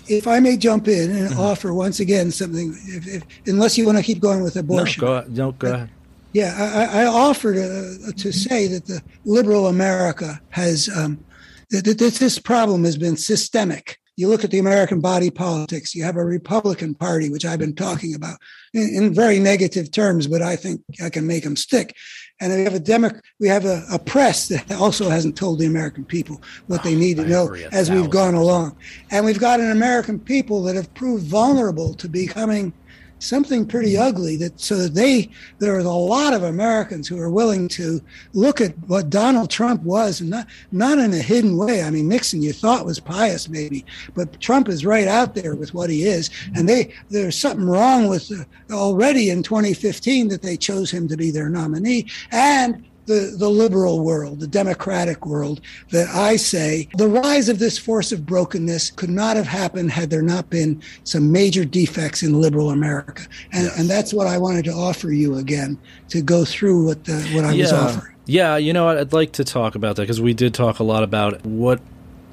[0.08, 1.40] If I may jump in and mm-hmm.
[1.40, 5.22] offer once again something, if, if, unless you want to keep going with abortion, no,
[5.22, 5.90] go, no, go ahead.
[6.32, 11.22] Yeah, I, I offer to, to say that the liberal America has um,
[11.80, 13.98] this problem has been systemic.
[14.16, 17.74] You look at the American body politics, you have a Republican Party, which I've been
[17.74, 18.36] talking about
[18.74, 21.96] in, very negative terms, but I think I can make them stick.
[22.38, 25.66] And we have a Demo- we have a, a, press that also hasn't told the
[25.66, 28.76] American people what they need to know as we've gone along.
[29.10, 32.74] And we've got an American people that have proved vulnerable to becoming
[33.22, 37.30] something pretty ugly that so that they there are a lot of Americans who are
[37.30, 38.00] willing to
[38.32, 41.82] look at what Donald Trump was and not not in a hidden way.
[41.82, 45.74] I mean Nixon you thought was pious maybe, but Trump is right out there with
[45.74, 50.56] what he is and they there's something wrong with uh, already in 2015 that they
[50.56, 56.08] chose him to be their nominee and the, the liberal world, the democratic world, that
[56.08, 60.22] I say the rise of this force of brokenness could not have happened had there
[60.22, 63.24] not been some major defects in liberal America.
[63.52, 63.78] And, yes.
[63.78, 65.78] and that's what I wanted to offer you again
[66.08, 67.62] to go through what, the, what I yeah.
[67.62, 68.14] was offering.
[68.24, 71.02] Yeah, you know, I'd like to talk about that because we did talk a lot
[71.02, 71.80] about what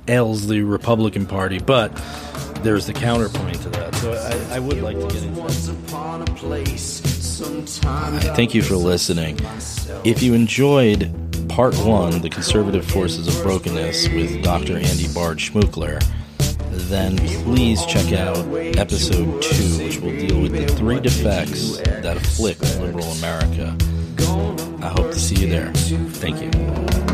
[0.07, 1.95] ails the Republican Party, but
[2.63, 3.95] there's the counterpoint to that.
[3.95, 7.08] So I, I would like to get into that.
[7.39, 9.39] Thank you for listening.
[10.03, 11.09] If you enjoyed
[11.47, 14.77] part one, The Conservative Forces of Brokenness with Dr.
[14.77, 16.03] Andy Bard Schmookler,
[16.89, 18.37] then please check out
[18.77, 23.75] episode two, which will deal with the three defects that afflict liberal America.
[24.81, 25.71] I hope to see you there.
[25.73, 27.08] Thank you.